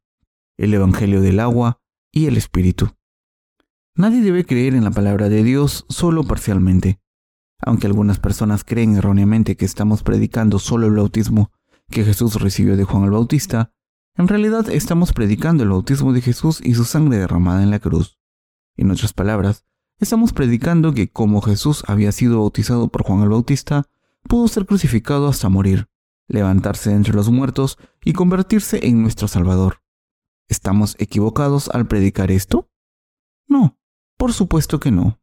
el 0.56 0.72
Evangelio 0.72 1.20
del 1.20 1.40
agua 1.40 1.80
y 2.12 2.26
el 2.26 2.36
Espíritu. 2.36 2.97
Nadie 3.98 4.20
debe 4.20 4.46
creer 4.46 4.76
en 4.76 4.84
la 4.84 4.92
palabra 4.92 5.28
de 5.28 5.42
Dios 5.42 5.84
solo 5.88 6.22
parcialmente. 6.22 7.00
Aunque 7.60 7.88
algunas 7.88 8.20
personas 8.20 8.62
creen 8.62 8.94
erróneamente 8.94 9.56
que 9.56 9.64
estamos 9.64 10.04
predicando 10.04 10.60
solo 10.60 10.86
el 10.86 10.94
bautismo 10.94 11.50
que 11.90 12.04
Jesús 12.04 12.40
recibió 12.40 12.76
de 12.76 12.84
Juan 12.84 13.02
el 13.02 13.10
Bautista, 13.10 13.72
en 14.14 14.28
realidad 14.28 14.70
estamos 14.70 15.12
predicando 15.12 15.64
el 15.64 15.70
bautismo 15.70 16.12
de 16.12 16.20
Jesús 16.20 16.60
y 16.62 16.74
su 16.74 16.84
sangre 16.84 17.18
derramada 17.18 17.64
en 17.64 17.72
la 17.72 17.80
cruz. 17.80 18.20
En 18.76 18.92
otras 18.92 19.12
palabras, 19.12 19.64
estamos 19.98 20.32
predicando 20.32 20.94
que 20.94 21.10
como 21.10 21.42
Jesús 21.42 21.82
había 21.88 22.12
sido 22.12 22.38
bautizado 22.38 22.86
por 22.86 23.02
Juan 23.02 23.24
el 23.24 23.30
Bautista, 23.30 23.88
pudo 24.28 24.46
ser 24.46 24.64
crucificado 24.64 25.26
hasta 25.26 25.48
morir, 25.48 25.88
levantarse 26.28 26.92
entre 26.92 27.14
los 27.14 27.30
muertos 27.30 27.78
y 28.04 28.12
convertirse 28.12 28.86
en 28.86 29.02
nuestro 29.02 29.26
Salvador. 29.26 29.82
¿Estamos 30.46 30.94
equivocados 31.00 31.68
al 31.70 31.88
predicar 31.88 32.30
esto? 32.30 32.70
No. 33.48 33.77
Por 34.18 34.32
supuesto 34.32 34.80
que 34.80 34.90
no. 34.90 35.20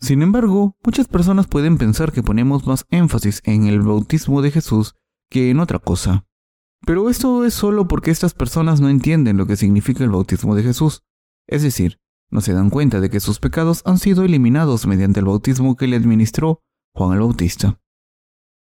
Sin 0.00 0.22
embargo, 0.22 0.76
muchas 0.84 1.08
personas 1.08 1.46
pueden 1.46 1.76
pensar 1.76 2.12
que 2.12 2.22
ponemos 2.22 2.66
más 2.66 2.86
énfasis 2.88 3.42
en 3.44 3.66
el 3.66 3.82
bautismo 3.82 4.40
de 4.40 4.50
Jesús 4.50 4.94
que 5.28 5.50
en 5.50 5.60
otra 5.60 5.78
cosa. 5.78 6.26
Pero 6.86 7.10
esto 7.10 7.44
es 7.44 7.52
solo 7.52 7.86
porque 7.86 8.10
estas 8.10 8.32
personas 8.32 8.80
no 8.80 8.88
entienden 8.88 9.36
lo 9.36 9.46
que 9.46 9.56
significa 9.56 10.04
el 10.04 10.10
bautismo 10.10 10.54
de 10.54 10.62
Jesús. 10.62 11.02
Es 11.46 11.62
decir, 11.62 12.00
no 12.30 12.40
se 12.40 12.54
dan 12.54 12.70
cuenta 12.70 13.00
de 13.00 13.10
que 13.10 13.20
sus 13.20 13.40
pecados 13.40 13.82
han 13.84 13.98
sido 13.98 14.24
eliminados 14.24 14.86
mediante 14.86 15.20
el 15.20 15.26
bautismo 15.26 15.76
que 15.76 15.88
le 15.88 15.96
administró 15.96 16.62
Juan 16.94 17.12
el 17.12 17.20
Bautista. 17.20 17.80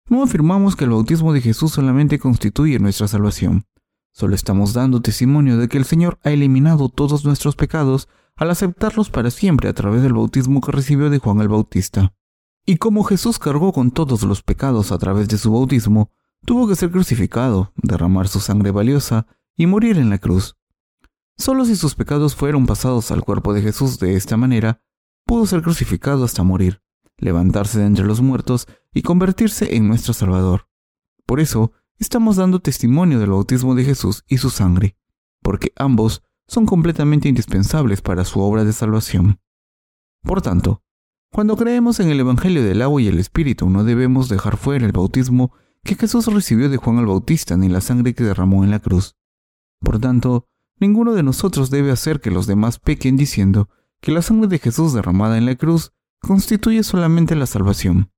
No 0.09 0.23
afirmamos 0.23 0.75
que 0.75 0.85
el 0.85 0.89
bautismo 0.89 1.33
de 1.33 1.41
Jesús 1.41 1.71
solamente 1.71 2.19
constituye 2.19 2.79
nuestra 2.79 3.07
salvación. 3.07 3.65
Solo 4.11 4.35
estamos 4.35 4.73
dando 4.73 5.01
testimonio 5.01 5.57
de 5.57 5.69
que 5.69 5.77
el 5.77 5.85
Señor 5.85 6.19
ha 6.23 6.31
eliminado 6.31 6.89
todos 6.89 7.23
nuestros 7.23 7.55
pecados 7.55 8.09
al 8.35 8.51
aceptarlos 8.51 9.09
para 9.09 9.31
siempre 9.31 9.69
a 9.69 9.73
través 9.73 10.01
del 10.01 10.13
bautismo 10.13 10.61
que 10.61 10.71
recibió 10.71 11.09
de 11.09 11.19
Juan 11.19 11.41
el 11.41 11.49
Bautista. 11.49 12.13
Y 12.65 12.77
como 12.77 13.03
Jesús 13.03 13.39
cargó 13.39 13.73
con 13.73 13.91
todos 13.91 14.23
los 14.23 14.43
pecados 14.43 14.91
a 14.91 14.97
través 14.97 15.27
de 15.27 15.37
su 15.37 15.51
bautismo, 15.51 16.11
tuvo 16.45 16.67
que 16.67 16.75
ser 16.75 16.91
crucificado, 16.91 17.73
derramar 17.75 18.27
su 18.27 18.39
sangre 18.39 18.71
valiosa 18.71 19.27
y 19.55 19.67
morir 19.67 19.97
en 19.97 20.09
la 20.09 20.17
cruz. 20.17 20.57
Solo 21.37 21.65
si 21.65 21.75
sus 21.75 21.95
pecados 21.95 22.35
fueron 22.35 22.65
pasados 22.65 23.11
al 23.11 23.23
cuerpo 23.23 23.53
de 23.53 23.61
Jesús 23.61 23.99
de 23.99 24.15
esta 24.15 24.37
manera, 24.37 24.81
pudo 25.25 25.45
ser 25.45 25.61
crucificado 25.61 26.23
hasta 26.23 26.43
morir, 26.43 26.81
levantarse 27.17 27.79
de 27.79 27.85
entre 27.85 28.05
los 28.05 28.21
muertos 28.21 28.67
y 28.93 29.01
convertirse 29.01 29.75
en 29.75 29.87
nuestro 29.87 30.13
Salvador. 30.13 30.67
Por 31.25 31.39
eso, 31.39 31.71
estamos 31.97 32.35
dando 32.35 32.59
testimonio 32.59 33.19
del 33.19 33.29
bautismo 33.29 33.75
de 33.75 33.85
Jesús 33.85 34.23
y 34.27 34.37
su 34.37 34.49
sangre, 34.49 34.97
porque 35.41 35.71
ambos 35.75 36.23
son 36.51 36.65
completamente 36.65 37.29
indispensables 37.29 38.01
para 38.01 38.25
su 38.25 38.41
obra 38.41 38.65
de 38.65 38.73
salvación. 38.73 39.39
Por 40.21 40.41
tanto, 40.41 40.83
cuando 41.31 41.55
creemos 41.55 42.01
en 42.01 42.09
el 42.09 42.19
Evangelio 42.19 42.61
del 42.61 42.81
agua 42.81 43.01
y 43.01 43.07
el 43.07 43.19
Espíritu, 43.19 43.69
no 43.69 43.85
debemos 43.85 44.27
dejar 44.27 44.57
fuera 44.57 44.85
el 44.85 44.91
bautismo 44.91 45.53
que 45.81 45.95
Jesús 45.95 46.25
recibió 46.25 46.69
de 46.69 46.75
Juan 46.75 46.97
el 46.97 47.05
Bautista 47.05 47.55
ni 47.55 47.69
la 47.69 47.79
sangre 47.79 48.13
que 48.13 48.25
derramó 48.25 48.65
en 48.65 48.71
la 48.71 48.79
cruz. 48.79 49.15
Por 49.79 49.99
tanto, 49.99 50.49
ninguno 50.77 51.13
de 51.13 51.23
nosotros 51.23 51.69
debe 51.69 51.89
hacer 51.89 52.19
que 52.19 52.31
los 52.31 52.47
demás 52.47 52.79
pequen 52.79 53.15
diciendo 53.15 53.69
que 54.01 54.11
la 54.11 54.21
sangre 54.21 54.49
de 54.49 54.59
Jesús 54.59 54.91
derramada 54.91 55.37
en 55.37 55.45
la 55.45 55.55
cruz 55.55 55.93
constituye 56.19 56.83
solamente 56.83 57.33
la 57.33 57.45
salvación. 57.45 58.11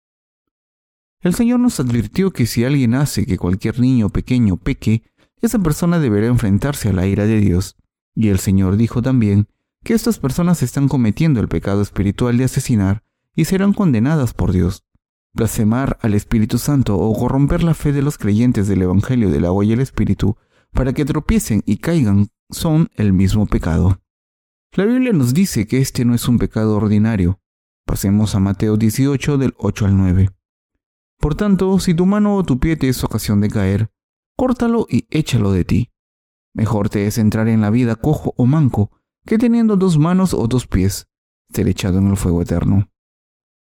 El 1.22 1.36
Señor 1.36 1.60
nos 1.60 1.80
advirtió 1.80 2.32
que 2.32 2.48
si 2.48 2.65
alguien 2.65 2.96
hace 2.96 3.28
que 3.28 3.38
cualquier 3.38 3.80
niño 3.80 4.10
pequeño 4.10 4.58
peque, 4.58 5.04
esa 5.39 5.60
persona 5.60 6.00
deberá 6.00 6.26
enfrentarse 6.26 6.89
a 6.89 6.93
la 6.93 7.06
ira 7.06 7.28
de 7.28 7.39
Dios. 7.39 7.78
Y 8.15 8.30
el 8.30 8.39
Señor 8.39 8.78
dijo 8.78 9.02
también 9.02 9.47
que 9.84 9.93
estas 9.93 10.19
personas 10.19 10.63
están 10.63 10.88
cometiendo 10.88 11.39
el 11.39 11.47
pecado 11.47 11.82
espiritual 11.82 12.38
de 12.38 12.45
asesinar 12.45 13.04
y 13.36 13.45
serán 13.45 13.73
condenadas 13.73 14.34
por 14.34 14.52
Dios. 14.52 14.86
Blasfemar 15.34 15.97
al 16.02 16.13
Espíritu 16.13 16.58
Santo 16.60 16.97
o 16.97 17.13
corromper 17.17 17.63
la 17.63 17.73
fe 17.73 17.91
de 17.91 18.04
los 18.04 18.17
creyentes 18.17 18.67
del 18.67 18.84
Evangelio 18.84 19.32
del 19.32 19.45
agua 19.45 19.65
y 19.65 19.71
el 19.71 19.80
Espíritu 19.80 20.38
para 20.71 20.93
que 20.93 21.06
tropiecen 21.06 21.63
y 21.65 21.78
caigan 21.78 22.28
son 22.49 22.89
el 22.95 23.13
mismo 23.13 23.47
pecado. 23.47 23.99
La 24.73 24.86
Biblia 24.86 25.13
nos 25.13 25.34
dice 25.34 25.67
que 25.67 25.80
este 25.80 26.06
no 26.06 26.15
es 26.15 26.28
un 26.28 26.38
pecado 26.38 26.76
ordinario. 26.76 27.39
Pasemos 27.86 28.36
a 28.36 28.39
Mateo 28.39 28.78
18 28.78 29.38
del 29.38 29.54
8 29.58 29.86
al 29.86 29.97
9. 29.97 30.30
Por 31.19 31.36
tanto, 31.36 31.80
si 31.80 31.93
tu 31.93 32.06
mano 32.06 32.36
o 32.36 32.43
tu 32.43 32.60
pie 32.60 32.76
te 32.76 32.89
es 32.89 33.04
ocasión 33.04 33.39
de 33.41 33.49
caer, 33.49 33.91
córtalo 34.36 34.88
y 34.89 35.08
échalo 35.10 35.52
de 35.52 35.63
ti. 35.63 35.93
Mejor 36.54 36.89
te 36.89 37.08
es 37.08 37.18
entrar 37.18 37.48
en 37.48 37.62
la 37.62 37.70
vida 37.70 37.96
cojo 37.96 38.34
o 38.38 38.46
manco, 38.46 38.92
que 39.26 39.38
teniendo 39.38 39.76
dos 39.76 39.98
manos 39.98 40.34
o 40.34 40.48
dos 40.48 40.68
pies, 40.68 41.08
ser 41.50 41.68
echado 41.68 41.98
en 41.98 42.08
el 42.08 42.18
fuego 42.18 42.42
eterno. 42.42 42.89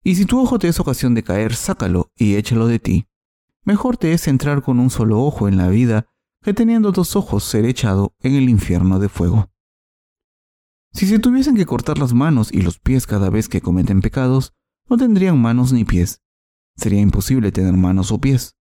Y 0.04 0.16
si 0.16 0.24
tu 0.24 0.40
ojo 0.40 0.58
te 0.58 0.68
es 0.68 0.80
ocasión 0.80 1.14
de 1.14 1.22
caer, 1.22 1.54
sácalo 1.54 2.10
y 2.16 2.34
échalo 2.34 2.66
de 2.66 2.78
ti. 2.78 3.06
Mejor 3.64 3.96
te 3.96 4.12
es 4.12 4.26
entrar 4.28 4.62
con 4.62 4.80
un 4.80 4.90
solo 4.90 5.20
ojo 5.20 5.48
en 5.48 5.56
la 5.56 5.68
vida, 5.68 6.06
que 6.42 6.52
teniendo 6.52 6.90
dos 6.90 7.14
ojos 7.14 7.44
ser 7.44 7.64
echado 7.64 8.14
en 8.20 8.34
el 8.34 8.48
infierno 8.48 8.98
de 8.98 9.08
fuego. 9.08 9.50
Si 10.92 11.06
se 11.06 11.18
tuviesen 11.18 11.56
que 11.56 11.66
cortar 11.66 11.98
las 11.98 12.12
manos 12.12 12.52
y 12.52 12.62
los 12.62 12.78
pies 12.78 13.06
cada 13.06 13.30
vez 13.30 13.48
que 13.48 13.60
cometen 13.60 14.00
pecados, 14.00 14.52
no 14.88 14.96
tendrían 14.96 15.40
manos 15.40 15.72
ni 15.72 15.84
pies, 15.84 16.22
Sería 16.76 17.00
imposible 17.00 17.52
tener 17.52 17.74
manos 17.74 18.12
o 18.12 18.20
pies. 18.20 18.56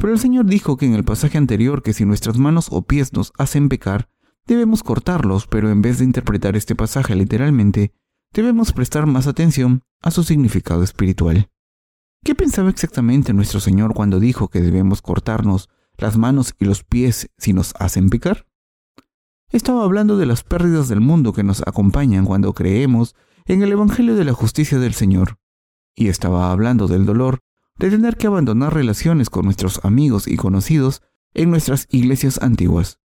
Pero 0.00 0.14
el 0.14 0.18
Señor 0.18 0.46
dijo 0.46 0.78
que 0.78 0.86
en 0.86 0.94
el 0.94 1.04
pasaje 1.04 1.36
anterior 1.36 1.82
que 1.82 1.92
si 1.92 2.06
nuestras 2.06 2.38
manos 2.38 2.68
o 2.70 2.80
pies 2.80 3.12
nos 3.12 3.34
hacen 3.36 3.68
pecar, 3.68 4.08
debemos 4.46 4.82
cortarlos, 4.82 5.46
pero 5.46 5.70
en 5.70 5.82
vez 5.82 5.98
de 5.98 6.04
interpretar 6.04 6.56
este 6.56 6.74
pasaje 6.74 7.14
literalmente, 7.14 7.92
debemos 8.32 8.72
prestar 8.72 9.04
más 9.04 9.26
atención 9.26 9.82
a 10.00 10.10
su 10.10 10.22
significado 10.22 10.82
espiritual. 10.82 11.50
¿Qué 12.24 12.34
pensaba 12.34 12.70
exactamente 12.70 13.34
nuestro 13.34 13.60
Señor 13.60 13.92
cuando 13.92 14.20
dijo 14.20 14.48
que 14.48 14.62
debemos 14.62 15.02
cortarnos 15.02 15.68
las 15.98 16.16
manos 16.16 16.54
y 16.58 16.64
los 16.64 16.82
pies 16.82 17.28
si 17.36 17.52
nos 17.52 17.74
hacen 17.78 18.08
pecar? 18.08 18.46
Estaba 19.50 19.84
hablando 19.84 20.16
de 20.16 20.24
las 20.24 20.44
pérdidas 20.44 20.88
del 20.88 21.02
mundo 21.02 21.34
que 21.34 21.42
nos 21.42 21.60
acompañan 21.66 22.24
cuando 22.24 22.54
creemos 22.54 23.14
en 23.44 23.62
el 23.62 23.72
Evangelio 23.72 24.14
de 24.16 24.24
la 24.24 24.32
justicia 24.32 24.78
del 24.78 24.94
Señor, 24.94 25.36
y 25.94 26.08
estaba 26.08 26.52
hablando 26.52 26.88
del 26.88 27.04
dolor 27.04 27.40
de 27.80 27.90
tener 27.90 28.18
que 28.18 28.26
abandonar 28.26 28.74
relaciones 28.74 29.30
con 29.30 29.46
nuestros 29.46 29.82
amigos 29.84 30.28
y 30.28 30.36
conocidos 30.36 31.00
en 31.32 31.48
nuestras 31.48 31.86
iglesias 31.90 32.38
antiguas. 32.42 33.00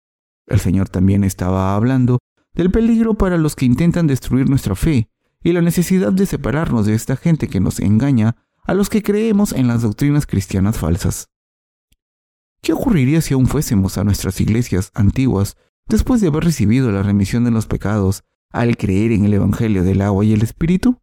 El 0.47 0.61
Señor 0.61 0.87
también 0.87 1.25
estaba 1.25 1.75
hablando 1.75 2.19
del 2.53 2.71
peligro 2.71 3.15
para 3.15 3.37
los 3.37 3.57
que 3.57 3.65
intentan 3.65 4.07
destruir 4.07 4.49
nuestra 4.49 4.75
fe 4.75 5.09
y 5.43 5.51
la 5.51 5.61
necesidad 5.61 6.13
de 6.13 6.25
separarnos 6.25 6.85
de 6.85 6.93
esta 6.93 7.17
gente 7.17 7.49
que 7.49 7.59
nos 7.59 7.79
engaña 7.79 8.37
a 8.63 8.73
los 8.73 8.89
que 8.89 9.03
creemos 9.03 9.51
en 9.51 9.67
las 9.67 9.81
doctrinas 9.81 10.25
cristianas 10.25 10.77
falsas. 10.77 11.27
¿Qué 12.61 12.71
ocurriría 12.71 13.19
si 13.19 13.33
aún 13.33 13.47
fuésemos 13.47 13.97
a 13.97 14.05
nuestras 14.05 14.39
iglesias 14.39 14.91
antiguas 14.93 15.57
después 15.89 16.21
de 16.21 16.27
haber 16.27 16.45
recibido 16.45 16.91
la 16.91 17.03
remisión 17.03 17.43
de 17.43 17.51
los 17.51 17.65
pecados 17.65 18.23
al 18.51 18.77
creer 18.77 19.11
en 19.11 19.25
el 19.25 19.33
Evangelio 19.33 19.83
del 19.83 20.01
agua 20.01 20.23
y 20.23 20.31
el 20.31 20.43
Espíritu? 20.43 21.01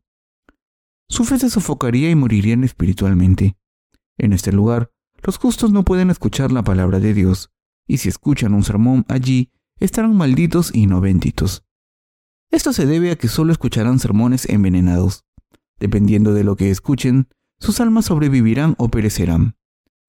Su 1.08 1.24
fe 1.24 1.38
se 1.38 1.50
sofocaría 1.50 2.10
y 2.10 2.14
morirían 2.14 2.64
espiritualmente. 2.64 3.56
En 4.18 4.32
este 4.32 4.52
lugar, 4.52 4.90
los 5.22 5.38
justos 5.38 5.72
no 5.72 5.84
pueden 5.84 6.10
escuchar 6.10 6.52
la 6.52 6.62
palabra 6.62 7.00
de 7.00 7.14
Dios, 7.14 7.50
y 7.86 7.98
si 7.98 8.08
escuchan 8.08 8.54
un 8.54 8.62
sermón 8.62 9.04
allí, 9.08 9.50
estarán 9.80 10.16
malditos 10.16 10.74
y 10.74 10.86
no 10.86 11.00
benditos. 11.00 11.64
Esto 12.50 12.72
se 12.72 12.86
debe 12.86 13.10
a 13.10 13.16
que 13.16 13.28
solo 13.28 13.52
escucharán 13.52 13.98
sermones 13.98 14.48
envenenados. 14.48 15.24
Dependiendo 15.78 16.34
de 16.34 16.44
lo 16.44 16.56
que 16.56 16.70
escuchen, 16.70 17.28
sus 17.58 17.80
almas 17.80 18.06
sobrevivirán 18.06 18.74
o 18.78 18.88
perecerán. 18.88 19.56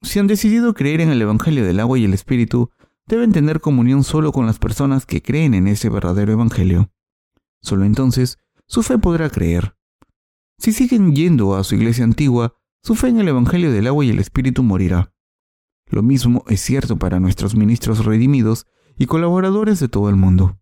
Si 0.02 0.20
han 0.20 0.28
decidido 0.28 0.74
creer 0.74 1.02
en 1.02 1.10
el 1.10 1.22
Evangelio 1.22 1.66
del 1.66 1.80
agua 1.80 2.00
y 2.00 2.06
el 2.06 2.14
Espíritu, 2.14 2.72
deben 3.08 3.32
tener 3.32 3.60
comunión 3.60 4.04
solo 4.04 4.32
con 4.32 4.46
las 4.46 4.60
personas 4.60 5.06
que 5.06 5.22
creen 5.22 5.54
en 5.54 5.68
ese 5.68 5.90
verdadero 5.90 6.32
Evangelio. 6.32 6.92
Solo 7.62 7.86
entonces 7.86 8.38
su 8.68 8.84
fe 8.84 8.98
podrá 8.98 9.30
creer. 9.30 9.76
Si 10.60 10.74
siguen 10.74 11.16
yendo 11.16 11.56
a 11.56 11.64
su 11.64 11.76
iglesia 11.76 12.04
antigua, 12.04 12.54
su 12.84 12.96
fe 12.96 13.08
en 13.08 13.20
el 13.20 13.30
Evangelio 13.30 13.72
del 13.72 13.88
agua 13.88 14.04
y 14.04 14.10
el 14.10 14.20
Espíritu 14.20 14.62
morirá. 14.62 15.14
Lo 15.88 16.04
mismo 16.04 16.44
es 16.48 16.60
cierto 16.60 16.98
para 16.98 17.22
nuestros 17.22 17.56
ministros 17.56 18.04
redimidos 18.04 18.68
y 18.98 19.06
colaboradores 19.06 19.80
de 19.80 19.88
todo 19.88 20.10
el 20.10 20.18
mundo. 20.18 20.60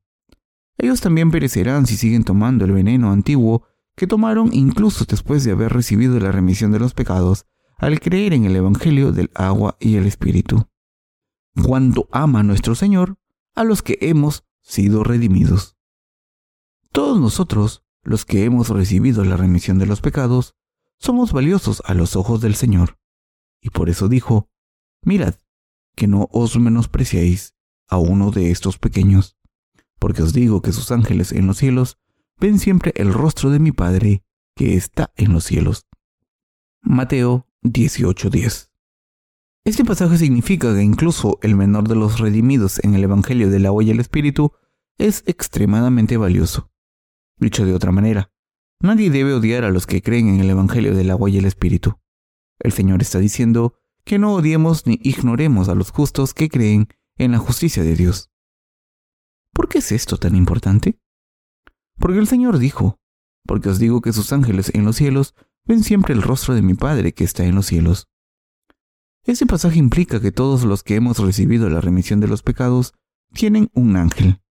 Ellos 0.78 1.02
también 1.02 1.32
perecerán 1.32 1.88
si 1.88 1.98
siguen 1.98 2.24
tomando 2.24 2.64
el 2.64 2.74
veneno 2.74 3.12
antiguo 3.12 3.64
que 3.96 4.06
tomaron 4.06 4.54
incluso 4.54 5.06
después 5.06 5.44
de 5.44 5.52
haber 5.52 5.74
recibido 5.74 6.20
la 6.20 6.32
remisión 6.32 6.72
de 6.72 6.78
los 6.78 6.94
pecados 6.94 7.48
al 7.80 8.00
creer 8.00 8.34
en 8.34 8.46
el 8.46 8.56
Evangelio 8.56 9.12
del 9.12 9.32
agua 9.34 9.78
y 9.80 9.96
el 9.96 10.06
Espíritu. 10.06 10.68
Cuánto 11.66 12.08
ama 12.12 12.44
nuestro 12.44 12.76
Señor 12.76 13.18
a 13.56 13.64
los 13.64 13.82
que 13.82 13.98
hemos 14.02 14.44
sido 14.62 15.04
redimidos. 15.04 15.76
Todos 16.92 17.20
nosotros 17.20 17.87
los 18.08 18.24
que 18.24 18.46
hemos 18.46 18.70
recibido 18.70 19.26
la 19.26 19.36
remisión 19.36 19.80
de 19.80 19.86
los 19.86 20.00
pecados, 20.00 20.56
somos 20.98 21.34
valiosos 21.34 21.84
a 21.86 21.94
los 21.94 22.16
ojos 22.16 22.40
del 22.40 22.56
Señor. 22.56 22.98
Y 23.62 23.70
por 23.70 23.90
eso 23.90 24.08
dijo, 24.08 24.50
mirad, 25.04 25.36
que 25.94 26.08
no 26.08 26.30
os 26.32 26.58
menospreciéis 26.58 27.54
a 27.90 27.98
uno 27.98 28.32
de 28.32 28.50
estos 28.50 28.78
pequeños, 28.78 29.36
porque 30.00 30.24
os 30.24 30.32
digo 30.32 30.62
que 30.62 30.72
sus 30.72 30.90
ángeles 30.92 31.34
en 31.34 31.48
los 31.48 31.58
cielos 31.58 31.98
ven 32.40 32.60
siempre 32.60 32.94
el 32.96 33.14
rostro 33.14 33.50
de 33.50 33.60
mi 33.60 33.74
Padre 33.74 34.24
que 34.56 34.78
está 34.78 35.12
en 35.18 35.34
los 35.34 35.44
cielos. 35.44 35.86
Mateo 36.82 37.46
18:10 37.62 38.72
Este 39.66 39.84
pasaje 39.84 40.18
significa 40.18 40.74
que 40.74 40.82
incluso 40.82 41.40
el 41.42 41.58
menor 41.58 41.90
de 41.90 41.96
los 41.96 42.20
redimidos 42.20 42.82
en 42.86 42.96
el 42.96 43.04
Evangelio 43.04 43.50
de 43.50 43.60
la 43.60 43.68
agua 43.68 43.84
y 43.84 43.92
el 43.92 44.00
Espíritu 44.00 44.54
es 44.98 45.26
extremadamente 45.28 46.16
valioso. 46.16 46.72
Dicho 47.38 47.66
de 47.66 47.74
otra 47.74 47.92
manera, 47.92 48.32
nadie 48.82 49.10
debe 49.10 49.34
odiar 49.34 49.64
a 49.64 49.70
los 49.70 49.86
que 49.86 50.02
creen 50.02 50.28
en 50.28 50.40
el 50.40 50.50
Evangelio 50.50 50.96
del 50.96 51.12
agua 51.12 51.30
y 51.30 51.38
el 51.38 51.46
Espíritu. 51.46 52.00
El 52.60 52.72
Señor 52.72 53.02
está 53.02 53.20
diciendo 53.20 53.76
que 54.04 54.18
no 54.18 54.34
odiemos 54.34 54.88
ni 54.88 55.00
ignoremos 55.04 55.70
a 55.70 55.76
los 55.76 55.92
justos 55.92 56.34
que 56.34 56.50
creen 56.50 56.88
en 57.18 57.32
la 57.32 57.38
justicia 57.38 57.84
de 57.84 57.96
Dios. 57.96 58.32
¿Por 59.54 59.68
qué 59.68 59.80
es 59.80 59.92
esto 59.92 60.18
tan 60.18 60.36
importante? 60.36 61.00
Porque 61.98 62.20
el 62.20 62.28
Señor 62.28 62.58
dijo, 62.58 63.00
porque 63.46 63.70
os 63.70 63.80
digo 63.80 64.02
que 64.02 64.14
sus 64.14 64.32
ángeles 64.34 64.72
en 64.74 64.86
los 64.86 64.96
cielos 64.96 65.36
ven 65.66 65.84
siempre 65.84 66.14
el 66.14 66.22
rostro 66.22 66.54
de 66.54 66.62
mi 66.62 66.74
Padre 66.74 67.14
que 67.14 67.24
está 67.24 67.46
en 67.46 67.56
los 67.56 67.66
cielos. 67.68 68.08
Ese 69.24 69.46
pasaje 69.46 69.78
implica 69.78 70.22
que 70.22 70.32
todos 70.32 70.64
los 70.64 70.84
que 70.84 70.96
hemos 70.96 71.20
recibido 71.20 71.70
la 71.70 71.82
remisión 71.82 72.20
de 72.20 72.28
los 72.28 72.44
pecados 72.44 72.94
tienen 73.34 73.70
un 73.74 73.98
ángel. 73.98 74.42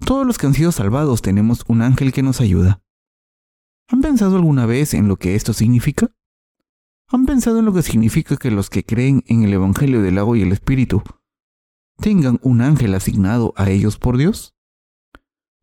Todos 0.00 0.26
los 0.26 0.38
que 0.38 0.46
han 0.46 0.54
sido 0.54 0.72
salvados 0.72 1.22
tenemos 1.22 1.64
un 1.68 1.82
ángel 1.82 2.12
que 2.12 2.22
nos 2.22 2.40
ayuda. 2.40 2.82
¿Han 3.88 4.00
pensado 4.00 4.36
alguna 4.36 4.66
vez 4.66 4.94
en 4.94 5.08
lo 5.08 5.16
que 5.16 5.34
esto 5.34 5.52
significa? 5.52 6.14
¿Han 7.08 7.26
pensado 7.26 7.58
en 7.58 7.64
lo 7.64 7.72
que 7.72 7.82
significa 7.82 8.36
que 8.36 8.50
los 8.50 8.70
que 8.70 8.84
creen 8.84 9.22
en 9.26 9.44
el 9.44 9.52
Evangelio 9.52 10.02
del 10.02 10.18
agua 10.18 10.38
y 10.38 10.42
el 10.42 10.52
Espíritu 10.52 11.02
tengan 11.98 12.40
un 12.42 12.60
ángel 12.60 12.94
asignado 12.94 13.52
a 13.56 13.70
ellos 13.70 13.98
por 13.98 14.16
Dios? 14.16 14.54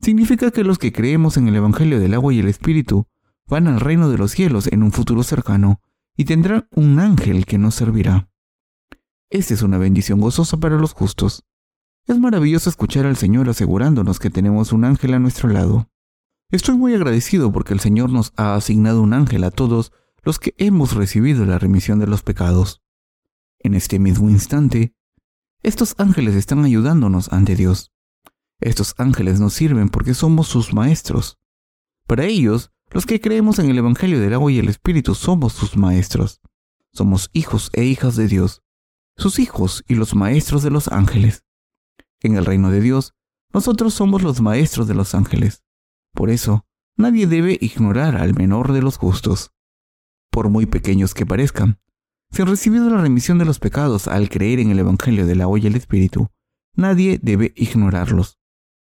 Significa 0.02 0.52
que 0.52 0.64
los 0.64 0.80
que 0.80 0.94
creemos 0.94 1.38
en 1.38 1.48
el 1.48 1.56
Evangelio 1.56 2.00
del 2.00 2.14
agua 2.14 2.34
y 2.34 2.40
el 2.40 2.48
Espíritu 2.48 3.08
van 3.48 3.68
al 3.68 3.80
reino 3.80 4.10
de 4.10 4.18
los 4.18 4.32
cielos 4.32 4.68
en 4.68 4.82
un 4.82 4.92
futuro 4.92 5.24
cercano 5.24 5.82
y 6.16 6.26
tendrán 6.26 6.68
un 6.72 7.00
ángel 7.00 7.46
que 7.46 7.58
nos 7.58 7.76
servirá. 7.76 8.30
Esta 9.30 9.54
es 9.54 9.62
una 9.62 9.78
bendición 9.78 10.20
gozosa 10.20 10.58
para 10.58 10.78
los 10.78 10.94
justos. 10.94 11.44
Es 12.08 12.20
maravilloso 12.20 12.70
escuchar 12.70 13.06
al 13.06 13.16
Señor 13.16 13.48
asegurándonos 13.48 14.20
que 14.20 14.30
tenemos 14.30 14.74
un 14.74 14.86
ángel 14.86 15.14
a 15.14 15.20
nuestro 15.20 15.50
lado. 15.50 15.90
Estoy 16.50 16.76
muy 16.76 16.94
agradecido 16.96 17.52
porque 17.52 17.74
el 17.74 17.80
Señor 17.80 18.10
nos 18.10 18.34
ha 18.36 18.56
asignado 18.56 19.02
un 19.02 19.14
ángel 19.14 19.44
a 19.44 19.52
todos 19.52 19.94
los 20.24 20.40
que 20.40 20.54
hemos 20.58 20.94
recibido 20.96 21.46
la 21.46 21.60
remisión 21.60 22.00
de 22.00 22.08
los 22.08 22.24
pecados. 22.24 22.82
En 23.60 23.76
este 23.76 24.00
mismo 24.00 24.30
instante, 24.30 24.96
estos 25.64 25.96
ángeles 26.00 26.36
están 26.36 26.66
ayudándonos 26.66 27.32
ante 27.32 27.56
Dios. 27.56 27.94
Estos 28.60 28.96
ángeles 28.98 29.40
nos 29.40 29.54
sirven 29.54 29.90
porque 29.90 30.14
somos 30.14 30.48
sus 30.48 30.74
maestros. 30.74 31.40
Para 32.08 32.26
ellos, 32.26 32.72
los 32.90 33.06
que 33.06 33.22
creemos 33.22 33.60
en 33.60 33.70
el 33.70 33.78
Evangelio 33.78 34.20
del 34.20 34.34
agua 34.34 34.52
y 34.52 34.60
el 34.60 34.70
Espíritu 34.70 35.16
somos 35.16 35.54
sus 35.54 35.78
maestros. 35.78 36.42
Somos 36.94 37.30
hijos 37.32 37.70
e 37.74 37.86
hijas 37.86 38.16
de 38.16 38.28
Dios, 38.28 38.64
sus 39.16 39.40
hijos 39.40 39.84
y 39.88 39.96
los 39.96 40.14
maestros 40.16 40.64
de 40.64 40.72
los 40.72 40.90
ángeles. 40.90 41.46
En 42.22 42.36
el 42.36 42.46
reino 42.46 42.72
de 42.72 42.82
Dios, 42.82 43.14
nosotros 43.54 43.94
somos 43.94 44.22
los 44.22 44.42
maestros 44.42 44.88
de 44.88 44.94
los 44.94 45.16
ángeles. 45.16 45.64
Por 46.14 46.30
eso, 46.30 46.66
nadie 46.98 47.28
debe 47.28 47.58
ignorar 47.60 48.16
al 48.16 48.34
menor 48.34 48.74
de 48.74 48.82
los 48.82 48.98
justos. 48.98 49.52
Por 50.30 50.50
muy 50.50 50.66
pequeños 50.66 51.14
que 51.14 51.26
parezcan, 51.26 51.80
si 52.32 52.42
han 52.42 52.48
recibido 52.48 52.90
la 52.90 53.02
remisión 53.02 53.38
de 53.40 53.46
los 53.46 53.60
pecados 53.60 54.08
al 54.08 54.30
creer 54.30 54.60
en 54.60 54.72
el 54.72 54.80
Evangelio 54.80 55.26
del 55.26 55.42
agua 55.42 55.60
y 55.60 55.68
el 55.68 55.76
Espíritu, 55.76 56.30
nadie 56.76 57.20
debe 57.22 57.54
ignorarlos. 57.58 58.40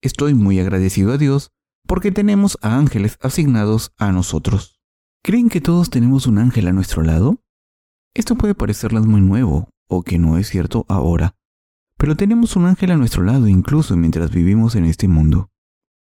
Estoy 0.01 0.35
muy 0.35 0.61
agradecido 0.61 1.13
a 1.13 1.19
Dios 1.19 1.51
porque 1.89 2.13
tenemos 2.13 2.57
a 2.63 2.77
ángeles 2.77 3.19
asignados 3.21 3.93
a 3.99 4.13
nosotros. 4.13 4.81
¿Creen 5.25 5.49
que 5.49 5.61
todos 5.61 5.91
tenemos 5.91 6.27
un 6.27 6.39
ángel 6.39 6.69
a 6.69 6.73
nuestro 6.73 7.03
lado? 7.03 7.41
Esto 8.15 8.37
puede 8.37 8.55
parecerles 8.55 9.07
muy 9.07 9.21
nuevo 9.21 9.69
o 9.89 10.03
que 10.03 10.19
no 10.19 10.39
es 10.39 10.49
cierto 10.49 10.85
ahora, 10.89 11.35
pero 12.03 12.17
tenemos 12.17 12.57
un 12.57 12.67
ángel 12.67 12.91
a 12.91 12.97
nuestro 12.97 13.23
lado 13.23 13.47
incluso 13.47 13.97
mientras 13.97 14.33
vivimos 14.33 14.75
en 14.75 14.87
este 14.87 15.07
mundo. 15.07 15.53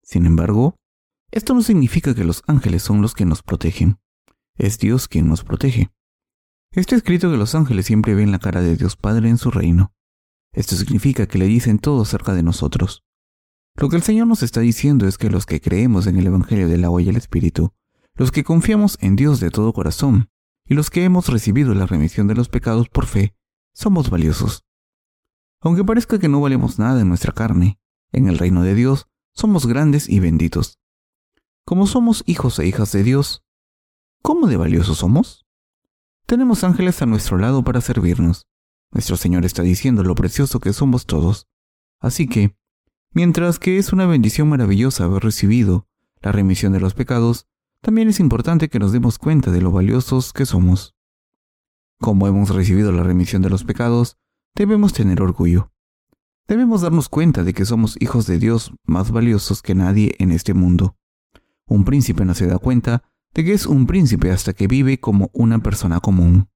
Sin 0.04 0.26
embargo, 0.26 0.76
esto 1.32 1.54
no 1.54 1.62
significa 1.62 2.14
que 2.14 2.26
los 2.26 2.44
ángeles 2.46 2.84
son 2.84 3.02
los 3.02 3.14
que 3.14 3.24
nos 3.24 3.42
protegen. 3.42 3.98
Es 4.58 4.80
Dios 4.80 5.08
quien 5.08 5.30
nos 5.30 5.46
protege. 5.46 5.90
Está 6.72 6.98
escrito 6.98 7.32
que 7.32 7.38
los 7.38 7.56
ángeles 7.56 7.86
siempre 7.86 8.16
ven 8.16 8.32
la 8.32 8.40
cara 8.40 8.60
de 8.60 8.76
Dios 8.76 8.98
Padre 8.98 9.30
en 9.30 9.38
su 9.38 9.50
reino. 9.50 9.94
Esto 10.52 10.76
significa 10.76 11.26
que 11.26 11.38
le 11.38 11.46
dicen 11.46 11.80
todo 11.80 12.02
acerca 12.02 12.34
de 12.34 12.44
nosotros. 12.44 13.06
Lo 13.78 13.88
que 13.88 13.96
el 13.96 14.04
Señor 14.04 14.28
nos 14.28 14.44
está 14.44 14.60
diciendo 14.60 15.08
es 15.08 15.18
que 15.18 15.30
los 15.30 15.46
que 15.46 15.62
creemos 15.62 16.06
en 16.06 16.18
el 16.18 16.28
Evangelio 16.28 16.68
del 16.68 16.84
agua 16.84 17.02
y 17.02 17.08
el 17.08 17.16
Espíritu, 17.16 17.72
los 18.16 18.32
que 18.32 18.44
confiamos 18.44 18.98
en 19.00 19.16
Dios 19.16 19.40
de 19.40 19.52
todo 19.52 19.72
corazón, 19.72 20.28
y 20.66 20.74
los 20.74 20.90
que 20.90 21.06
hemos 21.06 21.30
recibido 21.30 21.74
la 21.74 21.86
remisión 21.86 22.28
de 22.28 22.36
los 22.36 22.50
pecados 22.50 22.90
por 22.90 23.06
fe, 23.06 23.38
somos 23.74 24.10
valiosos. 24.10 24.67
Aunque 25.68 25.84
parezca 25.84 26.18
que 26.18 26.30
no 26.30 26.40
valemos 26.40 26.80
nada 26.80 27.02
en 27.02 27.10
nuestra 27.10 27.34
carne, 27.34 27.78
en 28.14 28.30
el 28.30 28.38
reino 28.38 28.64
de 28.64 28.74
Dios 28.74 29.10
somos 29.34 29.66
grandes 29.68 30.08
y 30.08 30.22
benditos. 30.22 30.80
Como 31.66 31.88
somos 31.88 32.24
hijos 32.26 32.58
e 32.60 32.68
hijas 32.68 32.94
de 32.94 33.04
Dios, 33.04 33.44
¿cómo 34.22 34.48
de 34.48 34.56
valiosos 34.56 35.00
somos? 35.00 35.46
Tenemos 36.26 36.64
ángeles 36.64 37.02
a 37.02 37.06
nuestro 37.06 37.38
lado 37.38 37.66
para 37.66 37.82
servirnos. 37.82 38.48
Nuestro 38.94 39.18
Señor 39.18 39.44
está 39.44 39.62
diciendo 39.62 40.04
lo 40.04 40.16
precioso 40.16 40.62
que 40.62 40.72
somos 40.72 41.06
todos. 41.06 41.50
Así 42.00 42.30
que, 42.30 42.56
Mientras 43.12 43.60
que 43.60 43.78
es 43.78 43.92
una 43.92 44.06
bendición 44.06 44.48
maravillosa 44.48 45.04
haber 45.04 45.22
recibido 45.22 45.86
la 46.22 46.32
remisión 46.32 46.72
de 46.72 46.80
los 46.80 46.94
pecados, 46.94 47.46
también 47.82 48.08
es 48.08 48.22
importante 48.22 48.70
que 48.70 48.80
nos 48.80 48.94
demos 48.94 49.18
cuenta 49.18 49.52
de 49.52 49.60
lo 49.60 49.72
valiosos 49.72 50.32
que 50.32 50.46
somos. 50.46 50.96
Como 52.00 52.26
hemos 52.26 52.56
recibido 52.56 52.94
la 52.94 53.04
remisión 53.04 53.42
de 53.42 53.50
los 53.50 53.66
pecados, 53.66 54.18
debemos 54.58 54.92
tener 54.92 55.22
orgullo. 55.22 55.72
Debemos 56.48 56.82
darnos 56.82 57.08
cuenta 57.08 57.44
de 57.44 57.54
que 57.54 57.66
somos 57.66 57.96
hijos 58.02 58.28
de 58.28 58.40
Dios 58.40 58.74
más 58.84 59.12
valiosos 59.12 59.62
que 59.62 59.76
nadie 59.76 60.16
en 60.20 60.32
este 60.32 60.54
mundo. 60.54 60.98
Un 61.68 61.86
príncipe 61.86 62.26
no 62.26 62.34
se 62.34 62.48
da 62.48 62.58
cuenta 62.58 63.04
de 63.34 63.46
que 63.46 63.54
es 63.54 63.66
un 63.66 63.88
príncipe 63.88 64.32
hasta 64.32 64.54
que 64.54 64.68
vive 64.68 65.00
como 65.00 65.30
una 65.34 65.60
persona 65.60 66.00
común. 66.00 66.50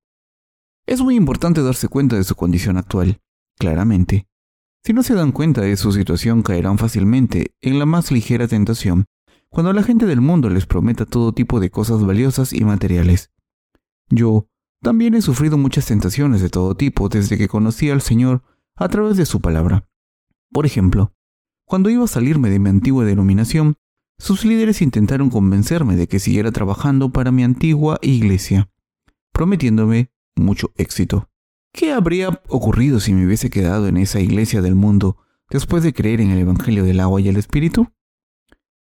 Es 0.86 1.02
muy 1.02 1.16
importante 1.16 1.62
darse 1.62 1.88
cuenta 1.88 2.16
de 2.16 2.24
su 2.24 2.36
condición 2.36 2.78
actual, 2.78 3.22
claramente, 3.58 4.28
si 4.84 4.94
no 4.94 5.04
se 5.04 5.14
dan 5.14 5.32
cuenta 5.32 5.62
de 5.62 5.78
su 5.78 5.92
situación, 5.92 6.42
caerán 6.42 6.80
fácilmente 6.80 7.54
en 7.62 7.78
la 7.78 7.86
más 7.86 8.12
ligera 8.12 8.48
tentación, 8.48 9.06
cuando 9.50 9.74
la 9.74 9.84
gente 9.84 10.08
del 10.08 10.22
mundo 10.22 10.50
les 10.50 10.66
prometa 10.66 11.06
todo 11.06 11.34
tipo 11.34 11.60
de 11.60 11.70
cosas 11.70 12.04
valiosas 12.04 12.52
y 12.52 12.64
materiales. 12.64 13.32
Yo 14.10 14.48
también 14.82 15.14
he 15.14 15.22
sufrido 15.22 15.58
muchas 15.58 15.86
tentaciones 15.86 16.42
de 16.42 16.50
todo 16.50 16.76
tipo 16.76 17.08
desde 17.08 17.38
que 17.38 17.48
conocí 17.48 17.90
al 17.90 18.02
Señor 18.02 18.44
a 18.76 18.90
través 18.90 19.16
de 19.16 19.26
su 19.26 19.40
palabra. 19.40 19.88
Por 20.52 20.66
ejemplo, 20.66 21.14
cuando 21.66 21.90
iba 21.90 22.04
a 22.04 22.08
salirme 22.08 22.50
de 22.50 22.60
mi 22.60 22.70
antigua 22.70 23.06
denominación, 23.06 23.76
sus 24.18 24.44
líderes 24.44 24.82
intentaron 24.82 25.30
convencerme 25.30 25.96
de 25.96 26.08
que 26.08 26.20
siguiera 26.20 26.52
trabajando 26.52 27.12
para 27.12 27.32
mi 27.32 27.44
antigua 27.44 28.00
iglesia, 28.02 28.70
prometiéndome 29.32 30.12
mucho 30.36 30.72
éxito. 30.76 31.30
¿Qué 31.74 31.94
habría 31.94 32.42
ocurrido 32.50 33.00
si 33.00 33.14
me 33.14 33.26
hubiese 33.26 33.50
quedado 33.50 33.88
en 33.88 33.98
esa 33.98 34.20
iglesia 34.20 34.62
del 34.62 34.76
mundo 34.76 35.18
después 35.50 35.84
de 35.84 35.94
creer 35.94 36.22
en 36.22 36.32
el 36.32 36.40
Evangelio 36.40 36.84
del 36.84 37.00
agua 37.00 37.22
y 37.22 37.30
el 37.30 37.38
Espíritu? 37.38 37.88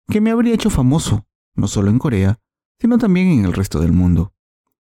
Que 0.07 0.21
me 0.21 0.31
habría 0.31 0.55
hecho 0.55 0.71
famoso, 0.71 1.27
no 1.55 1.67
solo 1.67 1.91
en 1.91 1.99
Corea, 1.99 2.41
sino 2.81 2.99
también 2.99 3.29
en 3.29 3.45
el 3.45 3.53
resto 3.53 3.81
del 3.81 3.93
mundo. 3.93 4.35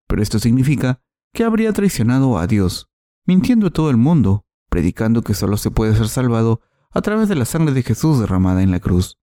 Pero 0.09 0.23
esto 0.23 0.40
significa 0.40 1.01
que 1.33 1.44
habría 1.44 1.73
traicionado 1.73 2.38
a 2.38 2.49
Dios, 2.49 2.90
mintiendo 3.25 3.68
a 3.68 3.71
todo 3.71 3.90
el 3.90 3.97
mundo, 3.97 4.47
predicando 4.68 5.23
que 5.23 5.35
solo 5.35 5.57
se 5.57 5.71
puede 5.71 5.94
ser 5.94 6.09
salvado 6.09 6.61
a 6.90 7.01
través 7.03 7.29
de 7.29 7.37
la 7.37 7.44
sangre 7.44 7.75
de 7.75 7.83
Jesús 7.83 8.18
derramada 8.18 8.62
en 8.62 8.71
la 8.71 8.81
cruz. 8.81 9.18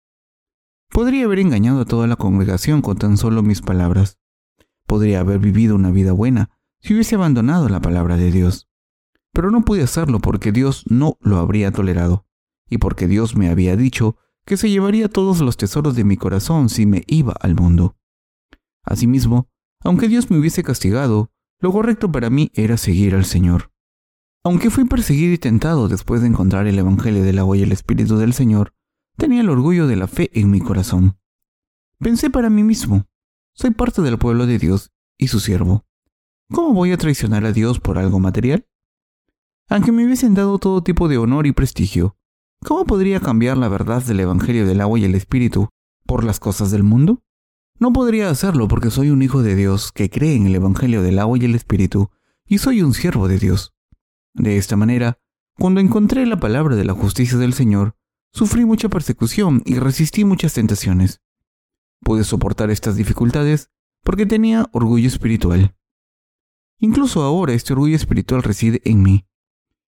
Podría 0.90 1.26
haber 1.26 1.40
engañado 1.40 1.82
a 1.82 1.86
toda 1.86 2.06
la 2.06 2.18
congregación 2.18 2.82
con 2.82 2.98
tan 2.98 3.18
solo 3.18 3.42
mis 3.42 3.62
palabras. 3.62 4.20
Podría 4.86 5.22
haber 5.22 5.40
vivido 5.40 5.76
una 5.76 5.90
vida 5.90 6.12
buena 6.12 6.52
si 6.82 6.94
hubiese 6.94 7.16
abandonado 7.16 7.70
la 7.70 7.80
palabra 7.80 8.18
de 8.18 8.32
Dios. 8.32 8.70
Pero 9.32 9.50
no 9.50 9.64
pude 9.64 9.82
hacerlo 9.82 10.20
porque 10.20 10.52
Dios 10.52 10.84
no 10.88 11.18
lo 11.22 11.38
habría 11.38 11.72
tolerado, 11.72 12.28
y 12.70 12.78
porque 12.78 13.08
Dios 13.08 13.36
me 13.36 13.50
había 13.50 13.76
dicho 13.76 14.18
que 14.46 14.58
se 14.58 14.70
llevaría 14.70 15.10
todos 15.10 15.40
los 15.40 15.58
tesoros 15.58 15.96
de 15.96 16.04
mi 16.04 16.18
corazón 16.18 16.70
si 16.70 16.86
me 16.86 17.04
iba 17.08 17.34
al 17.40 17.56
mundo. 17.56 17.96
Asimismo, 18.84 19.50
aunque 19.84 20.08
Dios 20.08 20.30
me 20.32 20.38
hubiese 20.38 20.64
castigado, 20.64 21.32
lo 21.60 21.72
correcto 21.72 22.12
para 22.12 22.30
mí 22.30 22.52
era 22.54 22.78
seguir 22.78 23.16
al 23.16 23.26
Señor. 23.26 23.72
Aunque 24.44 24.70
fui 24.70 24.86
perseguido 24.86 25.34
y 25.34 25.38
tentado 25.38 25.88
después 25.88 26.22
de 26.22 26.28
encontrar 26.28 26.68
el 26.68 26.78
Evangelio 26.78 27.24
del 27.24 27.40
agua 27.40 27.58
y 27.58 27.64
el 27.64 27.72
Espíritu 27.72 28.18
del 28.18 28.34
Señor, 28.34 28.74
tenía 29.18 29.42
el 29.42 29.50
orgullo 29.50 29.88
de 29.88 29.96
la 29.96 30.08
fe 30.08 30.30
en 30.34 30.50
mi 30.52 30.60
corazón. 30.60 31.18
Pensé 32.00 32.30
para 32.30 32.50
mí 32.50 32.64
mismo, 32.64 33.06
soy 33.54 33.72
parte 33.72 34.02
del 34.02 34.18
pueblo 34.18 34.46
de 34.46 34.58
Dios 34.58 34.92
y 35.18 35.30
su 35.30 35.40
siervo. 35.40 35.86
¿Cómo 36.52 36.74
voy 36.74 36.92
a 36.92 36.98
traicionar 36.98 37.46
a 37.46 37.54
Dios 37.54 37.80
por 37.80 37.98
algo 37.98 38.20
material? 38.20 38.68
Aunque 39.70 39.92
me 39.92 40.06
hubiesen 40.06 40.34
dado 40.34 40.60
todo 40.60 40.84
tipo 40.84 41.08
de 41.08 41.18
honor 41.18 41.48
y 41.48 41.54
prestigio, 41.54 42.18
¿cómo 42.66 42.86
podría 42.86 43.20
cambiar 43.22 43.58
la 43.58 43.70
verdad 43.70 44.04
del 44.04 44.20
Evangelio 44.20 44.68
del 44.68 44.82
agua 44.82 45.00
y 45.00 45.06
el 45.06 45.16
Espíritu 45.16 45.70
por 46.06 46.24
las 46.24 46.40
cosas 46.40 46.72
del 46.72 46.84
mundo? 46.84 47.24
No 47.80 47.92
podría 47.92 48.30
hacerlo 48.30 48.68
porque 48.68 48.92
soy 48.92 49.10
un 49.10 49.22
hijo 49.22 49.42
de 49.42 49.56
Dios 49.56 49.92
que 49.92 50.10
cree 50.10 50.36
en 50.36 50.46
el 50.46 50.56
Evangelio 50.56 51.02
del 51.02 51.20
agua 51.20 51.38
y 51.38 51.46
el 51.46 51.56
Espíritu 51.56 52.12
y 52.46 52.60
soy 52.60 52.82
un 52.82 52.94
siervo 52.94 53.28
de 53.28 53.40
Dios. 53.40 53.74
De 54.34 54.58
esta 54.58 54.76
manera, 54.76 55.20
cuando 55.58 55.80
encontré 55.80 56.26
la 56.26 56.40
palabra 56.40 56.76
de 56.76 56.86
la 56.86 56.94
justicia 56.94 57.38
del 57.38 57.54
Señor, 57.54 57.96
sufrí 58.32 58.66
mucha 58.66 58.90
persecución 58.90 59.62
y 59.66 59.80
resistí 59.80 60.24
muchas 60.24 60.54
tentaciones. 60.54 61.22
Pude 62.02 62.24
soportar 62.24 62.70
estas 62.72 62.96
dificultades 62.96 63.70
porque 64.04 64.26
tenía 64.26 64.68
orgullo 64.72 65.08
espiritual. 65.08 65.76
Incluso 66.80 67.24
ahora 67.24 67.54
este 67.54 67.74
orgullo 67.74 67.96
espiritual 67.96 68.44
reside 68.44 68.82
en 68.86 69.02
mí. 69.02 69.26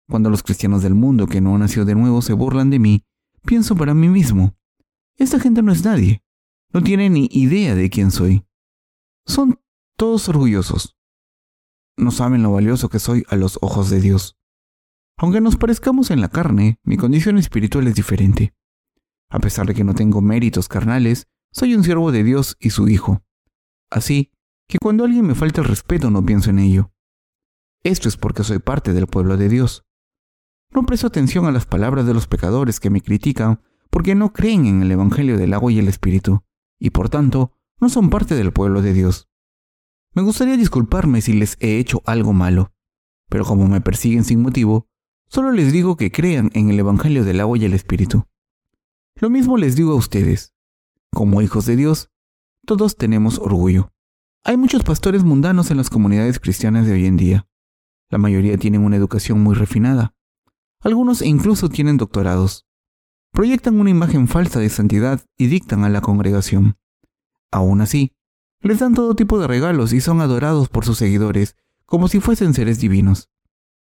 Cuando 0.08 0.28
los 0.28 0.42
cristianos 0.42 0.82
del 0.82 0.94
mundo 0.94 1.26
que 1.28 1.40
no 1.40 1.54
han 1.54 1.60
nacido 1.60 1.84
de 1.84 1.94
nuevo 1.94 2.20
se 2.20 2.32
burlan 2.32 2.70
de 2.70 2.78
mí, 2.78 3.04
pienso 3.44 3.76
para 3.76 3.94
mí 3.94 4.08
mismo, 4.08 4.56
esta 5.16 5.38
gente 5.38 5.62
no 5.62 5.70
es 5.70 5.84
nadie, 5.84 6.24
no 6.72 6.83
tiene 6.83 7.11
ni 7.11 7.28
idea 7.33 7.74
de 7.74 7.90
quién 7.90 8.11
soy. 8.11 8.46
Son 9.26 9.61
todos 9.96 10.28
orgullosos. 10.28 10.96
No 11.96 12.11
saben 12.11 12.42
lo 12.42 12.52
valioso 12.52 12.88
que 12.88 12.98
soy 12.98 13.24
a 13.28 13.37
los 13.37 13.59
ojos 13.61 13.90
de 13.90 14.00
Dios. 14.00 14.38
Aunque 15.18 15.40
nos 15.40 15.56
parezcamos 15.56 16.11
en 16.11 16.20
la 16.20 16.28
carne, 16.28 16.78
mi 16.83 16.96
condición 16.96 17.37
espiritual 17.37 17.87
es 17.88 17.94
diferente. 17.94 18.54
A 19.30 19.38
pesar 19.38 19.66
de 19.66 19.74
que 19.74 19.85
no 19.85 19.94
tengo 19.94 20.22
méritos 20.22 20.68
carnales, 20.68 21.28
soy 21.52 21.74
un 21.74 21.85
siervo 21.85 22.12
de 22.12 22.24
Dios 22.24 22.56
y 22.59 22.70
su 22.70 22.88
Hijo. 22.88 23.22
Así 23.90 24.33
que 24.68 24.78
cuando 24.78 25.04
alguien 25.04 25.26
me 25.26 25.35
falta 25.35 25.61
el 25.61 25.66
respeto 25.66 26.11
no 26.11 26.24
pienso 26.24 26.50
en 26.50 26.61
ello. 26.61 26.92
Esto 27.83 28.09
es 28.09 28.16
porque 28.16 28.44
soy 28.44 28.61
parte 28.61 28.92
del 28.92 29.06
pueblo 29.06 29.37
de 29.37 29.48
Dios. 29.48 29.85
No 30.72 30.87
presto 30.87 31.09
atención 31.09 31.46
a 31.46 31.52
las 31.52 31.66
palabras 31.66 32.06
de 32.06 32.14
los 32.14 32.28
pecadores 32.28 32.78
que 32.78 32.90
me 32.90 33.00
critican 33.00 33.62
porque 33.90 34.14
no 34.14 34.33
creen 34.33 34.66
en 34.66 34.83
el 34.83 34.92
Evangelio 34.92 35.37
del 35.37 35.52
agua 35.52 35.72
y 35.72 35.80
el 35.80 35.88
Espíritu, 35.88 36.44
y 36.80 36.90
por 36.90 37.08
tanto 37.08 37.52
no 37.78 37.88
son 37.88 38.10
parte 38.10 38.34
del 38.34 38.52
pueblo 38.52 38.82
de 38.82 38.92
Dios. 38.92 39.28
Me 40.12 40.22
gustaría 40.22 40.56
disculparme 40.56 41.20
si 41.20 41.32
les 41.32 41.56
he 41.60 41.78
hecho 41.78 42.02
algo 42.04 42.32
malo, 42.32 42.72
pero 43.28 43.44
como 43.44 43.68
me 43.68 43.80
persiguen 43.80 44.24
sin 44.24 44.42
motivo, 44.42 44.88
solo 45.28 45.52
les 45.52 45.72
digo 45.72 45.96
que 45.96 46.10
crean 46.10 46.50
en 46.54 46.70
el 46.70 46.80
Evangelio 46.80 47.24
del 47.24 47.40
agua 47.40 47.56
y 47.58 47.64
el 47.64 47.74
Espíritu. 47.74 48.26
Lo 49.14 49.30
mismo 49.30 49.56
les 49.56 49.76
digo 49.76 49.92
a 49.92 49.96
ustedes. 49.96 50.52
Como 51.12 51.42
hijos 51.42 51.66
de 51.66 51.76
Dios, 51.76 52.10
todos 52.66 52.96
tenemos 52.96 53.38
orgullo. 53.38 53.92
Hay 54.42 54.56
muchos 54.56 54.82
pastores 54.82 55.22
mundanos 55.22 55.70
en 55.70 55.76
las 55.76 55.90
comunidades 55.90 56.40
cristianas 56.40 56.86
de 56.86 56.92
hoy 56.92 57.06
en 57.06 57.16
día. 57.16 57.46
La 58.08 58.18
mayoría 58.18 58.56
tienen 58.58 58.82
una 58.82 58.96
educación 58.96 59.40
muy 59.40 59.54
refinada. 59.54 60.14
Algunos 60.80 61.22
incluso 61.22 61.68
tienen 61.68 61.98
doctorados. 61.98 62.66
Proyectan 63.32 63.80
una 63.80 63.90
imagen 63.90 64.28
falsa 64.28 64.60
de 64.60 64.68
santidad 64.68 65.20
y 65.36 65.46
dictan 65.46 65.84
a 65.84 65.88
la 65.88 66.00
congregación. 66.00 66.76
Aún 67.50 67.80
así, 67.80 68.12
les 68.60 68.78
dan 68.78 68.94
todo 68.94 69.14
tipo 69.14 69.38
de 69.38 69.46
regalos 69.46 69.92
y 69.92 70.00
son 70.00 70.20
adorados 70.20 70.68
por 70.68 70.84
sus 70.84 70.98
seguidores 70.98 71.56
como 71.86 72.08
si 72.08 72.20
fuesen 72.20 72.54
seres 72.54 72.80
divinos. 72.80 73.30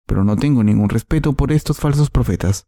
Pero 0.07 0.25
no 0.25 0.37
tengo 0.37 0.63
ningún 0.63 0.89
respeto 0.89 1.33
por 1.33 1.53
estos 1.53 1.79
falsos 1.79 2.11
profetas. 2.11 2.67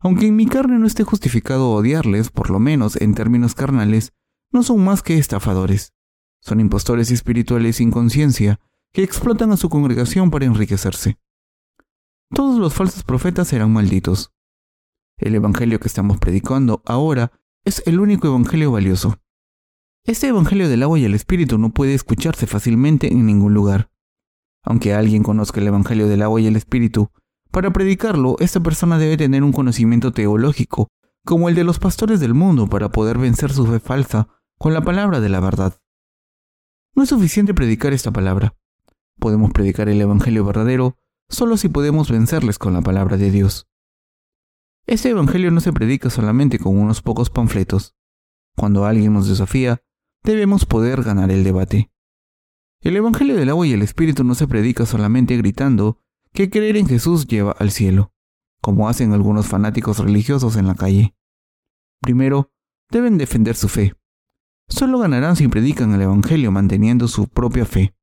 Aunque 0.00 0.26
en 0.26 0.36
mi 0.36 0.46
carne 0.46 0.78
no 0.78 0.86
esté 0.86 1.02
justificado 1.02 1.70
odiarles, 1.70 2.30
por 2.30 2.50
lo 2.50 2.58
menos 2.58 3.00
en 3.00 3.14
términos 3.14 3.54
carnales, 3.54 4.12
no 4.52 4.62
son 4.62 4.84
más 4.84 5.02
que 5.02 5.16
estafadores. 5.16 5.94
Son 6.40 6.60
impostores 6.60 7.10
espirituales 7.10 7.76
sin 7.76 7.90
conciencia 7.90 8.60
que 8.92 9.02
explotan 9.02 9.50
a 9.50 9.56
su 9.56 9.70
congregación 9.70 10.30
para 10.30 10.44
enriquecerse. 10.44 11.18
Todos 12.30 12.58
los 12.58 12.74
falsos 12.74 13.02
profetas 13.02 13.48
serán 13.48 13.72
malditos. 13.72 14.33
El 15.16 15.34
Evangelio 15.34 15.78
que 15.78 15.88
estamos 15.88 16.18
predicando 16.18 16.82
ahora 16.84 17.30
es 17.64 17.82
el 17.86 18.00
único 18.00 18.26
Evangelio 18.26 18.72
valioso. 18.72 19.18
Este 20.04 20.26
Evangelio 20.26 20.68
del 20.68 20.82
agua 20.82 20.98
y 20.98 21.04
el 21.04 21.14
Espíritu 21.14 21.56
no 21.56 21.72
puede 21.72 21.94
escucharse 21.94 22.46
fácilmente 22.46 23.12
en 23.12 23.24
ningún 23.24 23.54
lugar. 23.54 23.90
Aunque 24.64 24.92
alguien 24.92 25.22
conozca 25.22 25.60
el 25.60 25.68
Evangelio 25.68 26.08
del 26.08 26.22
agua 26.22 26.40
y 26.40 26.46
el 26.46 26.56
Espíritu, 26.56 27.10
para 27.50 27.72
predicarlo, 27.72 28.36
esta 28.40 28.60
persona 28.60 28.98
debe 28.98 29.16
tener 29.16 29.44
un 29.44 29.52
conocimiento 29.52 30.12
teológico, 30.12 30.88
como 31.24 31.48
el 31.48 31.54
de 31.54 31.62
los 31.62 31.78
pastores 31.78 32.18
del 32.18 32.34
mundo, 32.34 32.66
para 32.66 32.90
poder 32.90 33.16
vencer 33.16 33.52
su 33.52 33.66
fe 33.66 33.78
falsa 33.78 34.28
con 34.58 34.74
la 34.74 34.82
palabra 34.82 35.20
de 35.20 35.28
la 35.28 35.38
verdad. 35.38 35.78
No 36.96 37.04
es 37.04 37.08
suficiente 37.08 37.54
predicar 37.54 37.92
esta 37.92 38.10
palabra. 38.10 38.56
Podemos 39.20 39.52
predicar 39.52 39.88
el 39.88 40.00
Evangelio 40.00 40.44
verdadero 40.44 40.98
solo 41.28 41.56
si 41.56 41.68
podemos 41.68 42.10
vencerles 42.10 42.58
con 42.58 42.72
la 42.72 42.82
palabra 42.82 43.16
de 43.16 43.30
Dios. 43.30 43.68
Este 44.86 45.08
Evangelio 45.08 45.50
no 45.50 45.60
se 45.60 45.72
predica 45.72 46.10
solamente 46.10 46.58
con 46.58 46.76
unos 46.76 47.00
pocos 47.00 47.30
panfletos. 47.30 47.96
Cuando 48.54 48.84
alguien 48.84 49.14
nos 49.14 49.26
desafía, 49.26 49.82
debemos 50.22 50.66
poder 50.66 51.02
ganar 51.02 51.30
el 51.30 51.42
debate. 51.42 51.90
El 52.82 52.96
Evangelio 52.96 53.34
del 53.34 53.48
agua 53.48 53.66
y 53.66 53.72
el 53.72 53.80
Espíritu 53.80 54.24
no 54.24 54.34
se 54.34 54.46
predica 54.46 54.84
solamente 54.84 55.38
gritando 55.38 56.00
que 56.34 56.50
creer 56.50 56.76
en 56.76 56.86
Jesús 56.86 57.26
lleva 57.26 57.52
al 57.52 57.70
cielo, 57.70 58.12
como 58.60 58.88
hacen 58.88 59.14
algunos 59.14 59.46
fanáticos 59.46 60.00
religiosos 60.00 60.56
en 60.56 60.66
la 60.66 60.74
calle. 60.74 61.16
Primero, 62.02 62.52
deben 62.90 63.16
defender 63.16 63.56
su 63.56 63.68
fe. 63.68 63.94
Solo 64.68 64.98
ganarán 64.98 65.36
si 65.36 65.48
predican 65.48 65.94
el 65.94 66.02
Evangelio 66.02 66.52
manteniendo 66.52 67.08
su 67.08 67.28
propia 67.28 67.64
fe. 67.64 67.96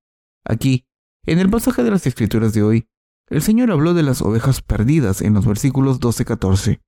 Aquí, 0.43 0.87
en 1.27 1.37
el 1.37 1.49
pasaje 1.51 1.83
de 1.83 1.91
las 1.91 2.07
Escrituras 2.07 2.53
de 2.53 2.63
hoy, 2.63 2.89
el 3.31 3.41
Señor 3.41 3.71
habló 3.71 3.95
de 3.95 4.03
las 4.03 4.21
ovejas 4.21 4.61
perdidas 4.61 5.21
en 5.21 5.33
los 5.33 5.47
versículos 5.47 5.99
12-14. 5.99 6.81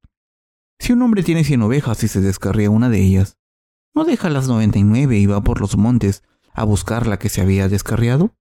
Si 0.77 0.93
un 0.93 1.01
hombre 1.01 1.23
tiene 1.23 1.43
cien 1.43 1.63
ovejas 1.63 2.03
y 2.03 2.08
se 2.08 2.21
descarría 2.21 2.69
una 2.69 2.89
de 2.89 3.01
ellas, 3.01 3.38
¿No 3.95 4.06
deja 4.06 4.29
las 4.29 4.47
noventa 4.47 4.79
y 4.79 4.84
nueve 4.84 5.19
y 5.19 5.27
va 5.27 5.41
por 5.41 5.62
los 5.62 5.77
montes 5.77 6.23
a 6.53 6.63
buscar 6.63 7.06
la 7.06 7.19
que 7.19 7.29
se 7.29 7.41
había 7.41 7.69
descarriado? 7.69 8.36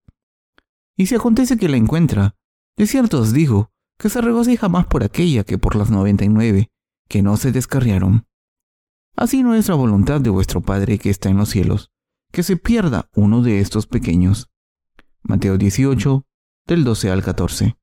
Y 0.97 1.05
si 1.05 1.15
acontece 1.15 1.57
que 1.57 1.69
la 1.69 1.77
encuentra, 1.77 2.35
de 2.75 2.87
cierto 2.87 3.21
os 3.21 3.33
digo 3.33 3.71
que 3.99 4.09
se 4.09 4.21
regocija 4.21 4.67
más 4.67 4.87
por 4.87 5.03
aquella 5.03 5.43
que 5.43 5.59
por 5.59 5.75
las 5.75 5.91
noventa 5.91 6.25
y 6.25 6.29
nueve 6.29 6.71
que 7.07 7.21
no 7.21 7.37
se 7.37 7.51
descarriaron. 7.51 8.25
Así 9.15 9.43
no 9.43 9.53
es 9.53 9.69
la 9.69 9.75
voluntad 9.75 10.21
de 10.21 10.31
vuestro 10.31 10.61
Padre 10.61 10.97
que 10.97 11.11
está 11.11 11.29
en 11.29 11.37
los 11.37 11.49
cielos, 11.49 11.91
que 12.31 12.41
se 12.41 12.57
pierda 12.57 13.09
uno 13.13 13.43
de 13.43 13.59
estos 13.59 13.85
pequeños. 13.85 14.49
Mateo 15.21 15.59
18, 15.59 16.25
del 16.65 16.83
12 16.83 17.11
al 17.11 17.23
14. 17.23 17.77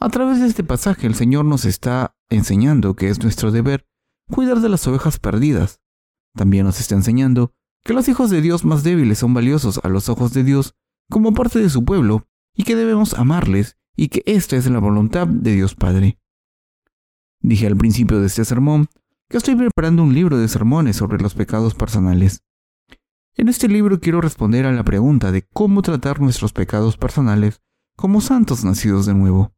A 0.00 0.08
través 0.10 0.40
de 0.40 0.46
este 0.46 0.62
pasaje 0.62 1.06
el 1.06 1.16
Señor 1.16 1.44
nos 1.44 1.64
está 1.64 2.16
enseñando 2.28 2.94
que 2.94 3.08
es 3.08 3.20
nuestro 3.22 3.50
deber 3.50 3.86
cuidar 4.30 4.60
de 4.60 4.68
las 4.68 4.86
ovejas 4.86 5.18
perdidas, 5.18 5.80
también 6.34 6.66
nos 6.66 6.78
está 6.78 6.94
enseñando 6.94 7.52
que 7.84 7.94
los 7.94 8.08
hijos 8.08 8.30
de 8.30 8.40
Dios 8.40 8.64
más 8.64 8.84
débiles 8.84 9.18
son 9.18 9.34
valiosos 9.34 9.80
a 9.82 9.88
los 9.88 10.08
ojos 10.08 10.32
de 10.32 10.44
Dios 10.44 10.76
como 11.10 11.34
parte 11.34 11.58
de 11.58 11.70
su 11.70 11.84
pueblo 11.84 12.28
y 12.54 12.62
que 12.62 12.76
debemos 12.76 13.14
amarles 13.14 13.76
y 13.96 14.08
que 14.08 14.22
esta 14.26 14.56
es 14.56 14.70
la 14.70 14.78
voluntad 14.78 15.26
de 15.26 15.54
Dios 15.54 15.74
Padre. 15.74 16.20
Dije 17.40 17.66
al 17.66 17.76
principio 17.76 18.20
de 18.20 18.26
este 18.26 18.44
sermón 18.44 18.88
que 19.28 19.36
estoy 19.36 19.56
preparando 19.56 20.04
un 20.04 20.14
libro 20.14 20.38
de 20.38 20.48
sermones 20.48 20.96
sobre 20.96 21.18
los 21.18 21.34
pecados 21.34 21.74
personales. 21.74 22.44
En 23.34 23.48
este 23.48 23.68
libro 23.68 23.98
quiero 23.98 24.20
responder 24.20 24.66
a 24.66 24.72
la 24.72 24.84
pregunta 24.84 25.32
de 25.32 25.42
cómo 25.42 25.82
tratar 25.82 26.20
nuestros 26.20 26.52
pecados 26.52 26.96
personales 26.96 27.62
como 27.96 28.20
santos 28.20 28.64
nacidos 28.64 29.06
de 29.06 29.14
nuevo. 29.14 29.57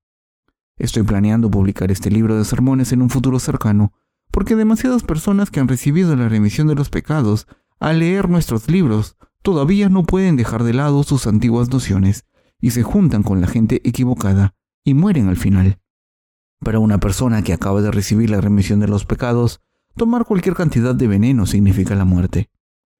Estoy 0.81 1.03
planeando 1.03 1.51
publicar 1.51 1.91
este 1.91 2.11
libro 2.11 2.39
de 2.39 2.45
sermones 2.47 2.91
en 2.93 3.03
un 3.03 3.11
futuro 3.11 3.39
cercano 3.39 3.93
porque 4.31 4.57
demasiadas 4.57 5.03
personas 5.03 5.51
que 5.51 5.61
han 5.61 5.69
recibido 5.69 6.17
la 6.17 6.31
remisión 6.31 6.69
de 6.69 6.75
los 6.75 6.89
pecados 6.89 7.47
al 7.79 7.99
leer 7.99 8.31
nuestros 8.31 8.67
libros 8.71 9.19
todavía 9.43 9.91
no 9.91 10.05
pueden 10.05 10.37
dejar 10.37 10.65
de 10.65 10.73
lado 10.73 11.03
sus 11.03 11.27
antiguas 11.27 11.69
nociones 11.69 12.25
y 12.63 12.71
se 12.71 12.83
juntan 12.83 13.23
con 13.23 13.43
la 13.43 13.47
gente 13.47 13.83
equivocada 13.85 14.55
y 14.83 14.95
mueren 14.95 15.29
al 15.29 15.37
final. 15.37 15.81
Para 16.61 16.79
una 16.79 16.97
persona 16.97 17.43
que 17.43 17.53
acaba 17.53 17.83
de 17.83 17.91
recibir 17.91 18.31
la 18.31 18.41
remisión 18.41 18.81
de 18.81 18.89
los 18.89 19.05
pecados, 19.05 19.61
tomar 19.97 20.25
cualquier 20.25 20.55
cantidad 20.55 20.95
de 20.95 21.09
veneno 21.09 21.45
significa 21.45 21.95
la 21.95 22.07
muerte. 22.07 22.49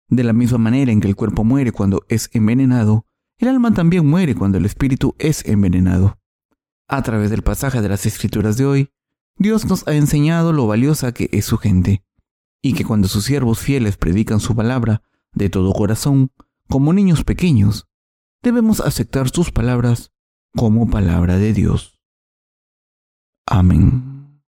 De 0.09 0.23
la 0.23 0.35
misma 0.35 0.59
manera 0.59 0.93
en 0.93 1.01
que 1.01 1.09
el 1.09 1.17
cuerpo 1.17 1.45
muere 1.45 1.73
cuando 1.73 2.05
es 2.11 2.29
envenenado, 2.35 3.07
el 3.39 3.49
alma 3.49 3.73
también 3.73 4.07
muere 4.07 4.35
cuando 4.35 4.59
el 4.59 4.67
espíritu 4.67 5.15
es 5.19 5.47
envenenado. 5.47 6.20
A 6.93 7.03
través 7.03 7.31
del 7.31 7.43
pasaje 7.43 7.81
de 7.81 7.89
las 7.89 8.05
escrituras 8.05 8.57
de 8.57 8.67
hoy, 8.67 8.91
Dios 9.37 9.65
nos 9.65 9.87
ha 9.87 9.95
enseñado 9.95 10.53
lo 10.53 10.67
valiosa 10.67 11.13
que 11.13 11.29
es 11.31 11.45
su 11.45 11.57
gente, 11.57 12.05
y 12.61 12.75
que 12.75 12.85
cuando 12.85 13.07
sus 13.07 13.25
siervos 13.25 13.61
fieles 13.61 13.97
predican 13.97 14.41
su 14.41 14.57
palabra 14.57 15.01
de 15.33 15.49
todo 15.49 15.73
corazón, 15.73 16.33
como 16.69 16.93
niños 16.93 17.23
pequeños, 17.23 17.87
debemos 18.43 18.81
aceptar 18.81 19.31
sus 19.31 19.53
palabras 19.53 20.11
como 20.57 20.91
palabra 20.91 21.39
de 21.39 21.53
Dios. 21.53 22.01
Amén. 23.47 24.43